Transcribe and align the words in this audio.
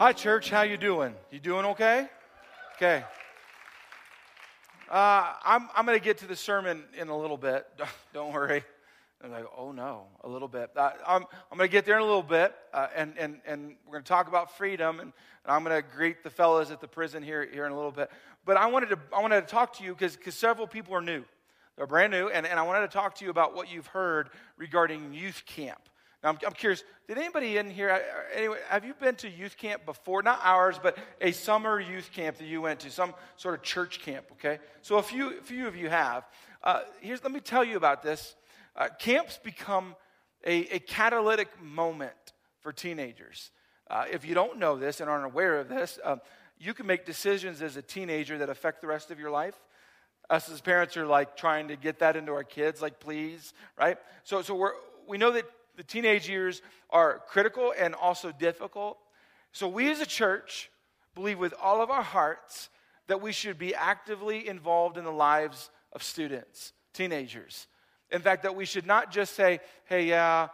Hi, 0.00 0.14
church. 0.14 0.48
How 0.48 0.62
you 0.62 0.78
doing? 0.78 1.14
You 1.30 1.40
doing 1.40 1.66
okay? 1.66 2.08
Okay. 2.76 3.04
Uh, 4.90 5.34
I'm, 5.44 5.68
I'm 5.76 5.84
going 5.84 5.98
to 5.98 6.02
get 6.02 6.16
to 6.20 6.26
the 6.26 6.34
sermon 6.34 6.84
in 6.96 7.08
a 7.08 7.18
little 7.18 7.36
bit. 7.36 7.66
Don't 8.14 8.32
worry. 8.32 8.64
I'm 9.22 9.30
like, 9.30 9.44
oh 9.54 9.72
no, 9.72 10.04
a 10.24 10.28
little 10.30 10.48
bit. 10.48 10.70
Uh, 10.74 10.92
I'm, 11.06 11.26
I'm 11.52 11.58
going 11.58 11.68
to 11.68 11.70
get 11.70 11.84
there 11.84 11.96
in 11.96 12.00
a 12.00 12.06
little 12.06 12.22
bit, 12.22 12.54
uh, 12.72 12.86
and, 12.96 13.12
and, 13.18 13.42
and 13.44 13.76
we're 13.84 13.92
going 13.92 14.02
to 14.02 14.08
talk 14.08 14.26
about 14.26 14.56
freedom, 14.56 15.00
and, 15.00 15.12
and 15.44 15.52
I'm 15.52 15.62
going 15.64 15.76
to 15.76 15.86
greet 15.86 16.22
the 16.22 16.30
fellows 16.30 16.70
at 16.70 16.80
the 16.80 16.88
prison 16.88 17.22
here, 17.22 17.46
here 17.52 17.66
in 17.66 17.72
a 17.72 17.76
little 17.76 17.92
bit. 17.92 18.10
But 18.46 18.56
I 18.56 18.68
wanted 18.68 18.88
to, 18.88 18.98
I 19.14 19.20
wanted 19.20 19.42
to 19.42 19.46
talk 19.48 19.76
to 19.80 19.84
you 19.84 19.94
because 19.94 20.16
several 20.34 20.66
people 20.66 20.94
are 20.94 21.02
new. 21.02 21.24
They're 21.76 21.86
brand 21.86 22.10
new, 22.10 22.28
and, 22.28 22.46
and 22.46 22.58
I 22.58 22.62
wanted 22.62 22.80
to 22.80 22.88
talk 22.88 23.16
to 23.16 23.24
you 23.26 23.30
about 23.30 23.54
what 23.54 23.70
you've 23.70 23.88
heard 23.88 24.30
regarding 24.56 25.12
youth 25.12 25.42
camp. 25.44 25.89
Now, 26.22 26.30
I'm, 26.30 26.38
I'm 26.46 26.52
curious, 26.52 26.84
did 27.08 27.16
anybody 27.16 27.56
in 27.56 27.70
here, 27.70 28.02
anyway, 28.34 28.58
have 28.68 28.84
you 28.84 28.94
been 28.94 29.14
to 29.16 29.28
youth 29.28 29.56
camp 29.56 29.86
before? 29.86 30.22
Not 30.22 30.40
ours, 30.42 30.78
but 30.82 30.98
a 31.20 31.32
summer 31.32 31.80
youth 31.80 32.10
camp 32.12 32.36
that 32.38 32.46
you 32.46 32.60
went 32.60 32.80
to, 32.80 32.90
some 32.90 33.14
sort 33.36 33.54
of 33.54 33.62
church 33.62 34.00
camp, 34.00 34.26
okay? 34.32 34.58
So 34.82 34.98
a 34.98 35.02
few, 35.02 35.38
a 35.38 35.42
few 35.42 35.66
of 35.66 35.76
you 35.76 35.88
have. 35.88 36.24
Uh, 36.62 36.80
here's, 37.00 37.22
let 37.22 37.32
me 37.32 37.40
tell 37.40 37.64
you 37.64 37.76
about 37.76 38.02
this. 38.02 38.36
Uh, 38.76 38.88
camps 38.98 39.38
become 39.42 39.96
a, 40.44 40.76
a, 40.76 40.78
catalytic 40.78 41.48
moment 41.60 42.12
for 42.60 42.72
teenagers. 42.72 43.50
Uh, 43.88 44.04
if 44.10 44.24
you 44.24 44.34
don't 44.34 44.58
know 44.58 44.76
this 44.76 45.00
and 45.00 45.10
aren't 45.10 45.24
aware 45.24 45.58
of 45.58 45.68
this, 45.68 45.98
uh, 46.04 46.16
you 46.58 46.74
can 46.74 46.86
make 46.86 47.06
decisions 47.06 47.62
as 47.62 47.76
a 47.76 47.82
teenager 47.82 48.38
that 48.38 48.50
affect 48.50 48.82
the 48.82 48.86
rest 48.86 49.10
of 49.10 49.18
your 49.18 49.30
life. 49.30 49.58
Us 50.28 50.50
as 50.50 50.60
parents 50.60 50.96
are 50.96 51.06
like 51.06 51.36
trying 51.36 51.68
to 51.68 51.76
get 51.76 51.98
that 51.98 52.14
into 52.14 52.32
our 52.32 52.44
kids, 52.44 52.80
like 52.80 53.00
please, 53.00 53.52
right? 53.78 53.98
So, 54.22 54.42
so 54.42 54.54
we're, 54.54 54.72
we 55.08 55.18
know 55.18 55.32
that 55.32 55.44
the 55.80 55.84
teenage 55.84 56.28
years 56.28 56.60
are 56.90 57.22
critical 57.26 57.72
and 57.78 57.94
also 57.94 58.32
difficult. 58.32 58.98
So, 59.50 59.66
we 59.66 59.90
as 59.90 60.00
a 60.00 60.06
church 60.06 60.70
believe 61.14 61.38
with 61.38 61.54
all 61.58 61.80
of 61.80 61.88
our 61.88 62.02
hearts 62.02 62.68
that 63.06 63.22
we 63.22 63.32
should 63.32 63.58
be 63.58 63.74
actively 63.74 64.46
involved 64.46 64.98
in 64.98 65.04
the 65.04 65.10
lives 65.10 65.70
of 65.94 66.02
students, 66.02 66.74
teenagers. 66.92 67.66
In 68.10 68.20
fact, 68.20 68.42
that 68.42 68.54
we 68.54 68.66
should 68.66 68.86
not 68.86 69.10
just 69.10 69.34
say, 69.34 69.60
hey, 69.86 70.04
yeah, 70.04 70.48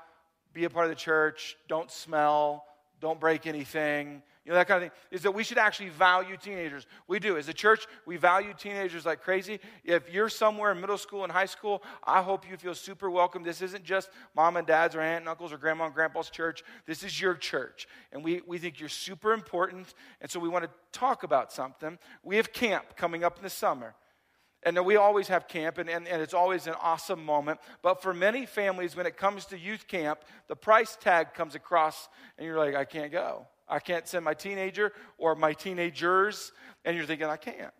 be 0.54 0.62
a 0.62 0.70
part 0.70 0.84
of 0.84 0.90
the 0.90 0.94
church, 0.94 1.56
don't 1.66 1.90
smell, 1.90 2.64
don't 3.00 3.18
break 3.18 3.48
anything, 3.48 4.22
you 4.46 4.52
know, 4.52 4.58
that 4.58 4.68
kind 4.68 4.84
of 4.84 4.90
thing, 4.90 4.98
is 5.10 5.22
that 5.22 5.32
we 5.32 5.42
should 5.42 5.58
actually 5.58 5.88
value 5.88 6.36
teenagers. 6.36 6.86
We 7.08 7.18
do. 7.18 7.36
As 7.36 7.48
a 7.48 7.52
church, 7.52 7.88
we 8.06 8.16
value 8.16 8.54
teenagers 8.56 9.04
like 9.04 9.20
crazy. 9.20 9.58
If 9.82 10.08
you're 10.08 10.28
somewhere 10.28 10.70
in 10.70 10.80
middle 10.80 10.98
school 10.98 11.24
and 11.24 11.32
high 11.32 11.46
school, 11.46 11.82
I 12.04 12.22
hope 12.22 12.48
you 12.48 12.56
feel 12.56 12.76
super 12.76 13.10
welcome. 13.10 13.42
This 13.42 13.60
isn't 13.60 13.82
just 13.82 14.08
mom 14.36 14.56
and 14.56 14.64
dad's 14.64 14.94
or 14.94 15.00
aunt 15.00 15.22
and 15.22 15.28
uncles 15.28 15.52
or 15.52 15.58
grandma 15.58 15.86
and 15.86 15.94
grandpa's 15.94 16.30
church. 16.30 16.62
This 16.86 17.02
is 17.02 17.20
your 17.20 17.34
church. 17.34 17.88
And 18.12 18.22
we, 18.22 18.40
we 18.46 18.58
think 18.58 18.78
you're 18.78 18.88
super 18.88 19.32
important. 19.32 19.92
And 20.20 20.30
so 20.30 20.38
we 20.38 20.48
want 20.48 20.64
to 20.64 20.70
talk 20.92 21.24
about 21.24 21.52
something. 21.52 21.98
We 22.22 22.36
have 22.36 22.52
camp 22.52 22.96
coming 22.96 23.24
up 23.24 23.38
in 23.38 23.42
the 23.42 23.50
summer. 23.50 23.96
And 24.62 24.84
we 24.84 24.94
always 24.94 25.26
have 25.28 25.46
camp, 25.46 25.78
and, 25.78 25.88
and, 25.88 26.08
and, 26.08 26.20
it's 26.20 26.34
always 26.34 26.66
an 26.66 26.74
awesome 26.80 27.24
moment. 27.24 27.60
But 27.82 28.02
for 28.02 28.12
many 28.12 28.46
families, 28.46 28.96
when 28.96 29.06
it 29.06 29.16
comes 29.16 29.44
to 29.46 29.58
youth 29.58 29.86
camp, 29.86 30.20
the 30.48 30.56
price 30.56 30.96
tag 31.00 31.34
comes 31.34 31.54
across, 31.54 32.08
and 32.36 32.46
you're 32.46 32.58
like, 32.58 32.74
I 32.74 32.84
can't 32.84 33.12
go. 33.12 33.46
I 33.68 33.78
can't 33.78 34.06
send 34.06 34.24
my 34.24 34.34
teenager 34.34 34.92
or 35.18 35.34
my 35.34 35.52
teenagers. 35.52 36.52
And 36.84 36.96
you're 36.96 37.06
thinking, 37.06 37.26
I 37.26 37.36
can't. 37.36 37.74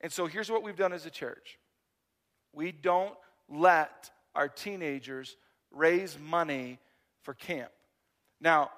And 0.00 0.12
so 0.12 0.26
here's 0.26 0.50
what 0.50 0.62
we've 0.62 0.76
done 0.76 0.92
as 0.92 1.06
a 1.06 1.10
church 1.10 1.58
we 2.52 2.72
don't 2.72 3.14
let 3.48 4.10
our 4.34 4.48
teenagers 4.48 5.36
raise 5.70 6.18
money 6.18 6.78
for 7.22 7.34
camp. 7.34 7.70
Now, 8.40 8.70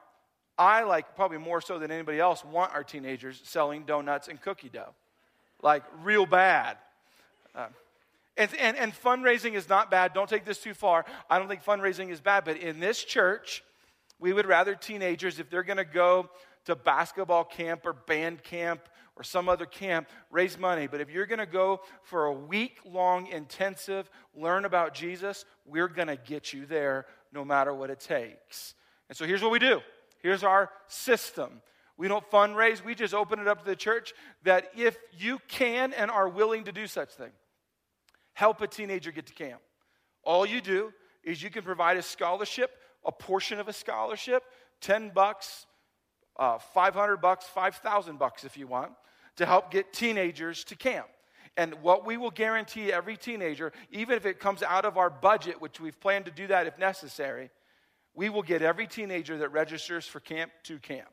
I, 0.58 0.82
like 0.82 1.16
probably 1.16 1.38
more 1.38 1.60
so 1.60 1.78
than 1.78 1.90
anybody 1.90 2.20
else, 2.20 2.44
want 2.44 2.74
our 2.74 2.84
teenagers 2.84 3.40
selling 3.44 3.84
donuts 3.84 4.28
and 4.28 4.40
cookie 4.40 4.68
dough. 4.68 4.94
Like, 5.62 5.84
real 6.02 6.26
bad. 6.26 6.76
Uh, 7.54 7.68
and, 8.36 8.50
and, 8.58 8.76
and 8.76 8.92
fundraising 8.92 9.54
is 9.54 9.68
not 9.68 9.90
bad. 9.90 10.12
Don't 10.14 10.28
take 10.28 10.44
this 10.44 10.58
too 10.58 10.74
far. 10.74 11.04
I 11.30 11.38
don't 11.38 11.48
think 11.48 11.64
fundraising 11.64 12.10
is 12.10 12.20
bad. 12.20 12.44
But 12.44 12.56
in 12.56 12.80
this 12.80 13.02
church, 13.02 13.62
we 14.22 14.32
would 14.32 14.46
rather 14.46 14.76
teenagers, 14.76 15.40
if 15.40 15.50
they're 15.50 15.64
going 15.64 15.78
to 15.78 15.84
go 15.84 16.30
to 16.66 16.76
basketball 16.76 17.42
camp 17.42 17.84
or 17.84 17.92
band 17.92 18.44
camp 18.44 18.88
or 19.16 19.24
some 19.24 19.48
other 19.48 19.66
camp, 19.66 20.08
raise 20.30 20.56
money. 20.56 20.86
But 20.86 21.00
if 21.00 21.10
you're 21.10 21.26
going 21.26 21.40
to 21.40 21.44
go 21.44 21.80
for 22.04 22.26
a 22.26 22.32
week 22.32 22.78
long 22.84 23.26
intensive, 23.26 24.08
learn 24.32 24.64
about 24.64 24.94
Jesus, 24.94 25.44
we're 25.66 25.88
going 25.88 26.06
to 26.06 26.14
get 26.14 26.52
you 26.52 26.66
there 26.66 27.06
no 27.32 27.44
matter 27.44 27.74
what 27.74 27.90
it 27.90 27.98
takes. 27.98 28.74
And 29.08 29.18
so 29.18 29.26
here's 29.26 29.42
what 29.42 29.50
we 29.50 29.58
do 29.58 29.80
here's 30.20 30.44
our 30.44 30.70
system. 30.86 31.60
We 31.96 32.06
don't 32.06 32.28
fundraise, 32.30 32.82
we 32.82 32.94
just 32.94 33.14
open 33.14 33.40
it 33.40 33.48
up 33.48 33.58
to 33.58 33.64
the 33.64 33.76
church 33.76 34.14
that 34.44 34.70
if 34.76 34.96
you 35.18 35.40
can 35.48 35.92
and 35.92 36.12
are 36.12 36.28
willing 36.28 36.64
to 36.64 36.72
do 36.72 36.86
such 36.86 37.10
thing, 37.10 37.32
help 38.34 38.60
a 38.60 38.68
teenager 38.68 39.10
get 39.10 39.26
to 39.26 39.34
camp. 39.34 39.60
All 40.22 40.46
you 40.46 40.60
do 40.60 40.92
is 41.24 41.42
you 41.42 41.50
can 41.50 41.64
provide 41.64 41.96
a 41.96 42.02
scholarship 42.02 42.70
a 43.04 43.12
portion 43.12 43.58
of 43.58 43.68
a 43.68 43.72
scholarship, 43.72 44.42
10 44.80 45.10
bucks, 45.10 45.66
uh, 46.38 46.58
500 46.58 47.18
bucks, 47.18 47.46
5,000 47.46 48.18
bucks 48.18 48.44
if 48.44 48.56
you 48.56 48.66
want, 48.66 48.92
to 49.36 49.46
help 49.46 49.70
get 49.70 49.92
teenagers 49.92 50.64
to 50.64 50.76
camp. 50.76 51.08
And 51.56 51.74
what 51.82 52.06
we 52.06 52.16
will 52.16 52.30
guarantee 52.30 52.92
every 52.92 53.16
teenager, 53.16 53.72
even 53.90 54.16
if 54.16 54.24
it 54.24 54.40
comes 54.40 54.62
out 54.62 54.84
of 54.84 54.96
our 54.96 55.10
budget, 55.10 55.60
which 55.60 55.80
we've 55.80 55.98
planned 56.00 56.24
to 56.24 56.30
do 56.30 56.46
that 56.46 56.66
if 56.66 56.78
necessary, 56.78 57.50
we 58.14 58.28
will 58.28 58.42
get 58.42 58.62
every 58.62 58.86
teenager 58.86 59.38
that 59.38 59.50
registers 59.50 60.06
for 60.06 60.20
camp 60.20 60.50
to 60.64 60.78
camp. 60.78 61.10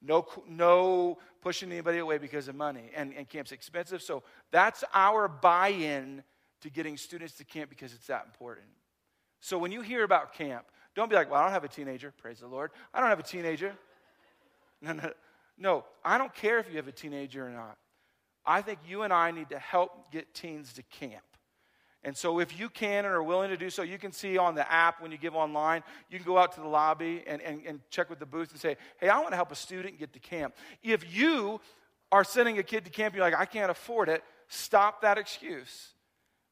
No, 0.00 0.26
no 0.48 1.18
pushing 1.40 1.72
anybody 1.72 1.98
away 1.98 2.18
because 2.18 2.46
of 2.48 2.54
money. 2.54 2.90
And, 2.94 3.14
and 3.14 3.28
camp's 3.28 3.52
expensive. 3.52 4.02
So 4.02 4.22
that's 4.50 4.84
our 4.92 5.28
buy 5.28 5.68
in 5.68 6.22
to 6.60 6.70
getting 6.70 6.96
students 6.96 7.34
to 7.34 7.44
camp 7.44 7.70
because 7.70 7.94
it's 7.94 8.06
that 8.06 8.24
important. 8.26 8.66
So 9.40 9.58
when 9.58 9.72
you 9.72 9.80
hear 9.80 10.04
about 10.04 10.34
camp, 10.34 10.66
don't 10.94 11.10
be 11.10 11.16
like, 11.16 11.30
well, 11.30 11.40
I 11.40 11.44
don't 11.44 11.52
have 11.52 11.64
a 11.64 11.68
teenager. 11.68 12.12
Praise 12.22 12.40
the 12.40 12.46
Lord. 12.46 12.70
I 12.92 13.00
don't 13.00 13.08
have 13.08 13.20
a 13.20 13.24
teenager. 13.24 13.72
No, 14.82 14.92
no, 14.92 15.10
no. 15.56 15.84
I 16.04 16.18
don't 16.18 16.34
care 16.34 16.58
if 16.58 16.68
you 16.68 16.76
have 16.76 16.88
a 16.88 16.92
teenager 16.92 17.46
or 17.46 17.48
not. 17.48 17.78
I 18.44 18.60
think 18.60 18.80
you 18.86 19.00
and 19.00 19.14
I 19.14 19.30
need 19.30 19.48
to 19.48 19.58
help 19.58 20.12
get 20.12 20.34
teens 20.34 20.74
to 20.74 20.82
camp. 20.82 21.24
And 22.02 22.14
so, 22.14 22.38
if 22.38 22.58
you 22.58 22.68
can 22.68 23.06
and 23.06 23.14
are 23.14 23.22
willing 23.22 23.48
to 23.48 23.56
do 23.56 23.70
so, 23.70 23.80
you 23.80 23.96
can 23.96 24.12
see 24.12 24.36
on 24.36 24.56
the 24.56 24.70
app 24.70 25.00
when 25.00 25.10
you 25.10 25.16
give 25.16 25.34
online, 25.34 25.82
you 26.10 26.18
can 26.18 26.26
go 26.26 26.36
out 26.36 26.52
to 26.56 26.60
the 26.60 26.68
lobby 26.68 27.24
and, 27.26 27.40
and, 27.40 27.62
and 27.66 27.80
check 27.88 28.10
with 28.10 28.18
the 28.18 28.26
booth 28.26 28.50
and 28.50 28.60
say, 28.60 28.76
Hey, 29.00 29.08
I 29.08 29.18
want 29.20 29.30
to 29.30 29.36
help 29.36 29.50
a 29.52 29.56
student 29.56 29.98
get 29.98 30.12
to 30.12 30.18
camp. 30.18 30.54
If 30.82 31.16
you 31.16 31.62
are 32.12 32.24
sending 32.24 32.58
a 32.58 32.62
kid 32.62 32.84
to 32.84 32.90
camp, 32.90 33.14
you're 33.14 33.24
like, 33.24 33.38
I 33.38 33.46
can't 33.46 33.70
afford 33.70 34.10
it, 34.10 34.22
stop 34.48 35.00
that 35.00 35.16
excuse. 35.16 35.94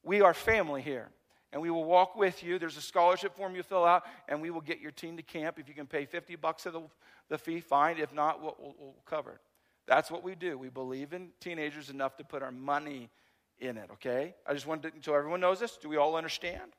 We 0.02 0.22
are 0.22 0.32
family 0.32 0.80
here 0.80 1.10
and 1.52 1.60
we 1.60 1.70
will 1.70 1.84
walk 1.84 2.16
with 2.16 2.42
you. 2.42 2.58
There's 2.58 2.76
a 2.76 2.82
scholarship 2.82 3.36
form 3.36 3.54
you 3.54 3.62
fill 3.62 3.84
out, 3.84 4.04
and 4.28 4.40
we 4.40 4.50
will 4.50 4.60
get 4.60 4.80
your 4.80 4.90
team 4.90 5.16
to 5.18 5.22
camp. 5.22 5.58
If 5.58 5.68
you 5.68 5.74
can 5.74 5.86
pay 5.86 6.06
50 6.06 6.36
bucks 6.36 6.64
of 6.66 6.72
the, 6.72 6.82
the 7.28 7.38
fee, 7.38 7.60
fine. 7.60 7.98
If 7.98 8.12
not, 8.14 8.42
we'll, 8.42 8.56
we'll, 8.58 8.94
cover 9.04 9.32
it. 9.32 9.40
That's 9.86 10.10
what 10.10 10.22
we 10.22 10.34
do. 10.34 10.56
We 10.56 10.70
believe 10.70 11.12
in 11.12 11.28
teenagers 11.40 11.90
enough 11.90 12.16
to 12.16 12.24
put 12.24 12.42
our 12.42 12.52
money 12.52 13.10
in 13.58 13.76
it, 13.76 13.90
okay? 13.92 14.34
I 14.46 14.54
just 14.54 14.66
wanted 14.66 14.94
to, 14.94 15.02
so 15.02 15.14
everyone 15.14 15.40
knows 15.40 15.60
this. 15.60 15.76
Do 15.76 15.88
we 15.88 15.96
all 15.96 16.16
understand? 16.16 16.72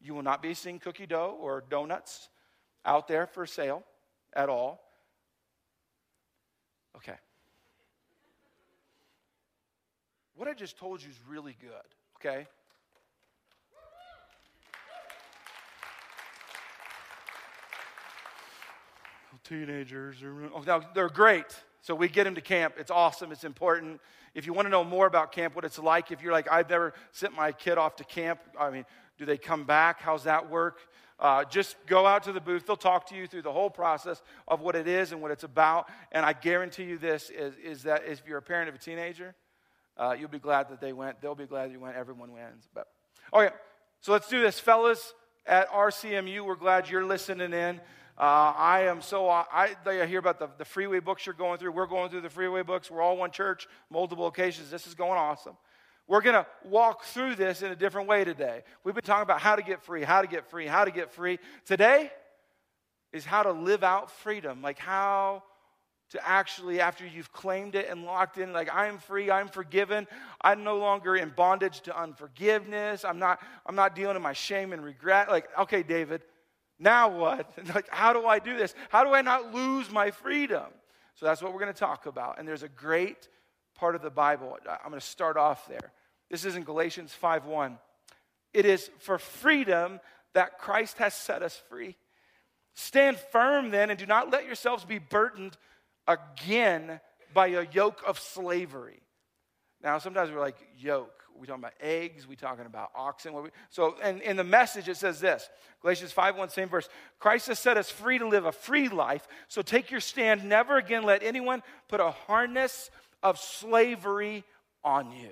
You 0.00 0.14
will 0.14 0.22
not 0.22 0.42
be 0.42 0.54
seeing 0.54 0.80
cookie 0.80 1.06
dough 1.06 1.36
or 1.40 1.62
donuts 1.70 2.28
out 2.84 3.06
there 3.06 3.26
for 3.26 3.46
sale 3.46 3.84
at 4.34 4.48
all. 4.48 4.82
Okay. 6.96 7.14
What 10.34 10.48
I 10.48 10.54
just 10.54 10.76
told 10.76 11.02
you 11.02 11.10
is 11.10 11.20
really 11.28 11.56
good, 11.60 11.70
okay? 12.16 12.48
Teenagers. 19.44 20.22
Are, 20.22 20.50
oh, 20.54 20.62
now, 20.66 20.82
they're 20.94 21.08
great. 21.08 21.46
So 21.80 21.94
we 21.94 22.08
get 22.08 22.24
them 22.24 22.34
to 22.36 22.40
camp. 22.40 22.74
It's 22.78 22.90
awesome. 22.90 23.32
It's 23.32 23.44
important. 23.44 24.00
If 24.34 24.46
you 24.46 24.52
want 24.52 24.66
to 24.66 24.70
know 24.70 24.84
more 24.84 25.06
about 25.06 25.32
camp, 25.32 25.54
what 25.54 25.64
it's 25.64 25.78
like, 25.78 26.10
if 26.10 26.22
you're 26.22 26.32
like, 26.32 26.50
I've 26.50 26.70
never 26.70 26.94
sent 27.10 27.34
my 27.34 27.52
kid 27.52 27.76
off 27.76 27.96
to 27.96 28.04
camp, 28.04 28.40
I 28.58 28.70
mean, 28.70 28.84
do 29.18 29.24
they 29.24 29.36
come 29.36 29.64
back? 29.64 30.00
How's 30.00 30.24
that 30.24 30.48
work? 30.48 30.78
Uh, 31.18 31.44
just 31.44 31.76
go 31.86 32.06
out 32.06 32.24
to 32.24 32.32
the 32.32 32.40
booth. 32.40 32.66
They'll 32.66 32.76
talk 32.76 33.06
to 33.08 33.16
you 33.16 33.26
through 33.26 33.42
the 33.42 33.52
whole 33.52 33.70
process 33.70 34.22
of 34.48 34.60
what 34.60 34.74
it 34.74 34.88
is 34.88 35.12
and 35.12 35.22
what 35.22 35.30
it's 35.30 35.44
about. 35.44 35.88
And 36.10 36.24
I 36.24 36.32
guarantee 36.32 36.84
you 36.84 36.98
this 36.98 37.30
is, 37.30 37.54
is 37.62 37.82
that 37.84 38.02
if 38.06 38.22
you're 38.26 38.38
a 38.38 38.42
parent 38.42 38.68
of 38.68 38.74
a 38.74 38.78
teenager, 38.78 39.34
uh, 39.96 40.16
you'll 40.18 40.28
be 40.28 40.38
glad 40.38 40.68
that 40.70 40.80
they 40.80 40.92
went. 40.92 41.20
They'll 41.20 41.34
be 41.34 41.46
glad 41.46 41.70
you 41.70 41.78
went. 41.78 41.96
Everyone 41.96 42.32
wins. 42.32 42.68
But 42.74 42.88
okay, 43.32 43.54
so 44.00 44.12
let's 44.12 44.28
do 44.28 44.40
this, 44.40 44.58
fellas. 44.58 45.14
At 45.46 45.68
RCMU, 45.70 46.44
we're 46.44 46.54
glad 46.54 46.88
you're 46.88 47.04
listening 47.04 47.52
in. 47.52 47.80
Uh, 48.18 48.52
I 48.56 48.82
am 48.82 49.00
so, 49.00 49.28
I, 49.28 49.74
I 49.86 50.06
hear 50.06 50.18
about 50.18 50.38
the, 50.38 50.48
the 50.58 50.64
freeway 50.64 51.00
books 51.00 51.24
you're 51.24 51.34
going 51.34 51.58
through. 51.58 51.72
We're 51.72 51.86
going 51.86 52.10
through 52.10 52.20
the 52.20 52.30
freeway 52.30 52.62
books. 52.62 52.90
We're 52.90 53.00
all 53.00 53.16
one 53.16 53.30
church, 53.30 53.66
multiple 53.90 54.26
occasions. 54.26 54.70
This 54.70 54.86
is 54.86 54.94
going 54.94 55.18
awesome. 55.18 55.56
We're 56.06 56.20
going 56.20 56.34
to 56.34 56.46
walk 56.64 57.04
through 57.04 57.36
this 57.36 57.62
in 57.62 57.72
a 57.72 57.76
different 57.76 58.08
way 58.08 58.24
today. 58.24 58.64
We've 58.84 58.94
been 58.94 59.04
talking 59.04 59.22
about 59.22 59.40
how 59.40 59.56
to 59.56 59.62
get 59.62 59.82
free, 59.82 60.02
how 60.02 60.20
to 60.20 60.28
get 60.28 60.50
free, 60.50 60.66
how 60.66 60.84
to 60.84 60.90
get 60.90 61.10
free. 61.10 61.38
Today 61.64 62.10
is 63.12 63.24
how 63.24 63.42
to 63.42 63.52
live 63.52 63.82
out 63.82 64.10
freedom, 64.10 64.60
like 64.62 64.78
how 64.78 65.42
to 66.10 66.28
actually, 66.28 66.80
after 66.80 67.06
you've 67.06 67.32
claimed 67.32 67.74
it 67.74 67.88
and 67.88 68.04
locked 68.04 68.36
in, 68.36 68.52
like, 68.52 68.72
I 68.72 68.88
am 68.88 68.98
free, 68.98 69.30
I'm 69.30 69.48
forgiven, 69.48 70.06
I'm 70.42 70.62
no 70.62 70.76
longer 70.76 71.16
in 71.16 71.30
bondage 71.30 71.80
to 71.82 71.98
unforgiveness, 71.98 73.06
I'm 73.06 73.18
not, 73.18 73.40
I'm 73.64 73.74
not 73.74 73.94
dealing 73.94 74.14
with 74.14 74.22
my 74.22 74.34
shame 74.34 74.74
and 74.74 74.84
regret. 74.84 75.30
Like, 75.30 75.48
okay, 75.58 75.82
David, 75.82 76.22
now 76.82 77.08
what? 77.08 77.50
like, 77.74 77.88
how 77.90 78.12
do 78.12 78.26
I 78.26 78.38
do 78.38 78.56
this? 78.56 78.74
How 78.88 79.04
do 79.04 79.10
I 79.10 79.22
not 79.22 79.54
lose 79.54 79.90
my 79.90 80.10
freedom? 80.10 80.66
So 81.14 81.26
that's 81.26 81.40
what 81.40 81.52
we're 81.52 81.60
going 81.60 81.72
to 81.72 81.78
talk 81.78 82.06
about. 82.06 82.38
And 82.38 82.48
there's 82.48 82.62
a 82.62 82.68
great 82.68 83.28
part 83.76 83.94
of 83.94 84.02
the 84.02 84.10
Bible. 84.10 84.58
I'm 84.68 84.90
going 84.90 85.00
to 85.00 85.06
start 85.06 85.36
off 85.36 85.68
there. 85.68 85.92
This 86.30 86.44
is 86.44 86.56
in 86.56 86.64
Galatians 86.64 87.14
5:1. 87.20 87.78
It 88.52 88.66
is 88.66 88.90
for 88.98 89.18
freedom 89.18 90.00
that 90.34 90.58
Christ 90.58 90.98
has 90.98 91.14
set 91.14 91.42
us 91.42 91.60
free. 91.68 91.96
Stand 92.74 93.18
firm 93.30 93.70
then 93.70 93.90
and 93.90 93.98
do 93.98 94.06
not 94.06 94.30
let 94.30 94.46
yourselves 94.46 94.84
be 94.84 94.98
burdened 94.98 95.56
again 96.08 97.00
by 97.34 97.48
a 97.48 97.66
yoke 97.72 98.02
of 98.06 98.18
slavery. 98.18 99.00
Now, 99.82 99.98
sometimes 99.98 100.30
we're 100.30 100.40
like, 100.40 100.56
yoke. 100.78 101.21
We 101.38 101.46
talking 101.46 101.62
about 101.62 101.74
eggs? 101.80 102.26
We 102.26 102.36
talking 102.36 102.66
about 102.66 102.90
oxen? 102.94 103.32
We, 103.32 103.50
so, 103.70 103.96
in, 104.04 104.20
in 104.20 104.36
the 104.36 104.44
message, 104.44 104.88
it 104.88 104.96
says 104.96 105.20
this 105.20 105.48
Galatians 105.80 106.12
5 106.12 106.36
1, 106.36 106.48
same 106.50 106.68
verse. 106.68 106.88
Christ 107.18 107.48
has 107.48 107.58
set 107.58 107.76
us 107.76 107.90
free 107.90 108.18
to 108.18 108.28
live 108.28 108.46
a 108.46 108.52
free 108.52 108.88
life. 108.88 109.26
So 109.48 109.62
take 109.62 109.90
your 109.90 110.00
stand. 110.00 110.44
Never 110.44 110.78
again 110.78 111.04
let 111.04 111.22
anyone 111.22 111.62
put 111.88 112.00
a 112.00 112.10
harness 112.10 112.90
of 113.22 113.38
slavery 113.38 114.44
on 114.84 115.12
you. 115.12 115.30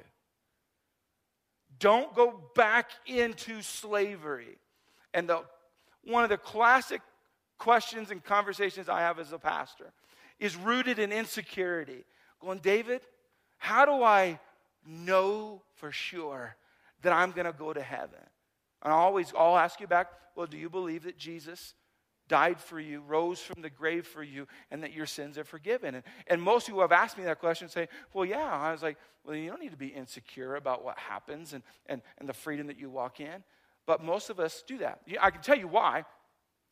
Don't 1.78 2.14
go 2.14 2.40
back 2.54 2.90
into 3.06 3.62
slavery. 3.62 4.58
And 5.14 5.28
the, 5.28 5.42
one 6.04 6.24
of 6.24 6.30
the 6.30 6.36
classic 6.36 7.00
questions 7.58 8.10
and 8.10 8.22
conversations 8.22 8.88
I 8.88 9.00
have 9.00 9.18
as 9.18 9.32
a 9.32 9.38
pastor 9.38 9.92
is 10.38 10.56
rooted 10.56 10.98
in 10.98 11.12
insecurity. 11.12 12.04
Going, 12.40 12.58
David, 12.58 13.02
how 13.58 13.84
do 13.84 14.02
I 14.02 14.40
know 14.86 15.62
for 15.76 15.92
sure 15.92 16.56
that 17.02 17.12
I'm 17.12 17.32
going 17.32 17.46
to 17.46 17.52
go 17.52 17.72
to 17.72 17.82
heaven? 17.82 18.20
And 18.82 18.92
I 18.92 18.96
always, 18.96 19.32
I'll 19.36 19.58
ask 19.58 19.80
you 19.80 19.86
back, 19.86 20.08
well, 20.34 20.46
do 20.46 20.56
you 20.56 20.70
believe 20.70 21.04
that 21.04 21.18
Jesus 21.18 21.74
died 22.28 22.60
for 22.60 22.78
you, 22.78 23.02
rose 23.02 23.40
from 23.40 23.60
the 23.60 23.70
grave 23.70 24.06
for 24.06 24.22
you, 24.22 24.46
and 24.70 24.82
that 24.82 24.92
your 24.92 25.06
sins 25.06 25.36
are 25.36 25.44
forgiven? 25.44 25.96
And, 25.96 26.04
and 26.26 26.40
most 26.40 26.68
who 26.68 26.80
have 26.80 26.92
asked 26.92 27.18
me 27.18 27.24
that 27.24 27.40
question 27.40 27.68
say, 27.68 27.88
well, 28.14 28.24
yeah. 28.24 28.50
I 28.50 28.72
was 28.72 28.82
like, 28.82 28.96
well, 29.24 29.36
you 29.36 29.50
don't 29.50 29.60
need 29.60 29.72
to 29.72 29.76
be 29.76 29.88
insecure 29.88 30.56
about 30.56 30.84
what 30.84 30.98
happens 30.98 31.52
and, 31.52 31.62
and, 31.86 32.00
and 32.18 32.28
the 32.28 32.32
freedom 32.32 32.68
that 32.68 32.78
you 32.78 32.88
walk 32.88 33.20
in. 33.20 33.42
But 33.86 34.02
most 34.02 34.30
of 34.30 34.40
us 34.40 34.62
do 34.66 34.78
that. 34.78 35.00
I 35.20 35.30
can 35.30 35.42
tell 35.42 35.58
you 35.58 35.68
why 35.68 36.04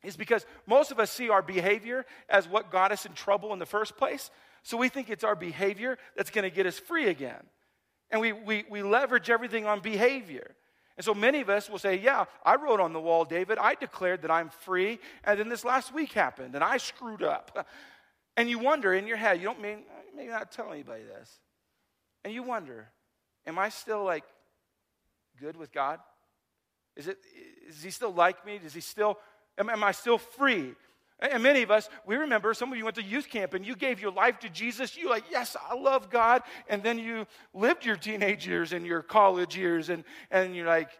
is 0.05 0.16
because 0.16 0.46
most 0.66 0.90
of 0.90 1.00
us 1.00 1.10
see 1.10 1.28
our 1.28 1.43
behavior 1.43 2.06
as 2.28 2.46
what 2.49 2.70
got 2.70 2.93
us 2.93 3.05
in 3.05 3.12
trouble 3.12 3.52
in 3.52 3.58
the 3.58 3.66
first 3.66 3.96
place. 3.96 4.31
So 4.62 4.76
we 4.76 4.88
think 4.88 5.10
it's 5.10 5.25
our 5.25 5.34
behavior 5.34 5.99
that's 6.16 6.31
going 6.31 6.44
to 6.44 6.55
get 6.55 6.66
us 6.66 6.78
free 6.78 7.08
again. 7.08 7.43
And 8.10 8.20
we, 8.20 8.32
we, 8.32 8.64
we 8.70 8.82
leverage 8.82 9.31
everything 9.31 9.66
on 9.66 9.81
behavior. 9.81 10.55
And 10.96 11.05
so 11.05 11.14
many 11.14 11.40
of 11.40 11.49
us 11.49 11.69
will 11.70 11.78
say, 11.78 11.96
Yeah, 11.96 12.25
I 12.44 12.56
wrote 12.56 12.81
on 12.81 12.93
the 12.93 13.00
wall, 13.00 13.25
David, 13.25 13.58
I 13.58 13.75
declared 13.75 14.22
that 14.22 14.31
I'm 14.31 14.50
free, 14.50 14.99
and 15.25 15.38
then 15.38 15.49
this 15.49 15.64
last 15.64 15.94
week 15.94 16.12
happened, 16.12 16.55
and 16.55 16.64
I 16.64 16.78
screwed 16.78 17.22
up. 17.22 17.66
And 18.37 18.49
you 18.49 18.60
wonder 18.60 18.94
in 18.94 19.08
your 19.08 19.16
head, 19.16 19.38
you 19.38 19.44
don't 19.44 19.60
mean, 19.60 19.78
maybe 20.14 20.31
not 20.31 20.52
tell 20.52 20.72
anybody 20.72 21.02
this. 21.02 21.40
And 22.25 22.32
you 22.32 22.43
wonder, 22.43 22.88
Am 23.46 23.58
I 23.58 23.69
still 23.69 24.05
like 24.05 24.25
good 25.40 25.56
with 25.56 25.72
God? 25.72 26.00
Is, 26.96 27.08
it, 27.08 27.19
is 27.69 27.82
he 27.82 27.90
still 27.90 28.12
like 28.12 28.44
me? 28.44 28.58
Does 28.58 28.75
he 28.75 28.81
still 28.81 29.19
Am, 29.58 29.69
am 29.69 29.82
I 29.82 29.93
still 29.93 30.19
free? 30.19 30.75
And 31.20 31.43
many 31.43 31.62
of 31.62 31.70
us, 31.70 31.88
we 32.06 32.17
remember 32.17 32.55
some 32.55 32.70
of 32.70 32.79
you 32.79 32.85
went 32.85 32.97
to 32.97 33.03
youth 33.03 33.29
camp 33.29 33.55
and 33.55 33.67
you 33.67 33.75
gave 33.75 34.00
your 34.00 34.12
life 34.12 34.38
to 34.41 34.49
Jesus. 34.49 34.97
You 34.97 35.11
like, 35.11 35.25
yes, 35.31 35.56
I 35.69 35.75
love 35.75 36.11
God. 36.11 36.43
And 36.69 36.82
then 36.82 36.99
you 36.99 37.26
lived 37.53 37.85
your 37.85 37.97
teenage 37.97 38.47
years 38.47 38.73
and 38.73 38.87
your 38.87 39.03
college 39.03 39.56
years, 39.56 39.88
and, 39.88 40.05
and 40.31 40.55
you're 40.55 40.67
like, 40.67 40.91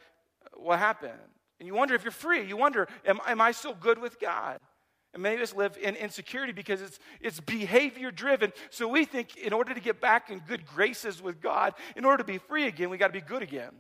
what 0.55 0.81
happened? 0.81 1.13
And 1.61 1.67
you 1.67 1.75
wonder 1.75 1.95
if 1.95 2.03
you're 2.03 2.11
free. 2.11 2.45
You 2.45 2.57
wonder, 2.57 2.89
am, 3.07 3.21
am 3.27 3.41
I 3.41 3.53
still 3.53 3.75
good 3.75 3.99
with 3.99 4.19
God? 4.19 4.59
And 5.15 5.23
many 5.23 5.37
of 5.37 5.43
us 5.43 5.55
live 5.55 5.79
in 5.81 5.97
insecurity 5.97 6.53
because 6.53 6.83
it's, 6.83 6.99
it's 7.21 7.41
behavior 7.41 8.11
driven. 8.11 8.53
So 8.71 8.89
we 8.89 9.05
think 9.05 9.37
in 9.37 9.53
order 9.53 9.73
to 9.73 9.81
get 9.81 10.01
back 10.01 10.31
in 10.31 10.41
good 10.41 10.67
graces 10.67 11.23
with 11.23 11.41
God, 11.41 11.75
in 11.97 12.05
order 12.05 12.19
to 12.19 12.25
be 12.25 12.39
free 12.39 12.67
again, 12.67 12.91
we 12.91 12.99
got 12.99 13.07
to 13.07 13.13
be 13.13 13.21
good 13.21 13.43
again. 13.43 13.73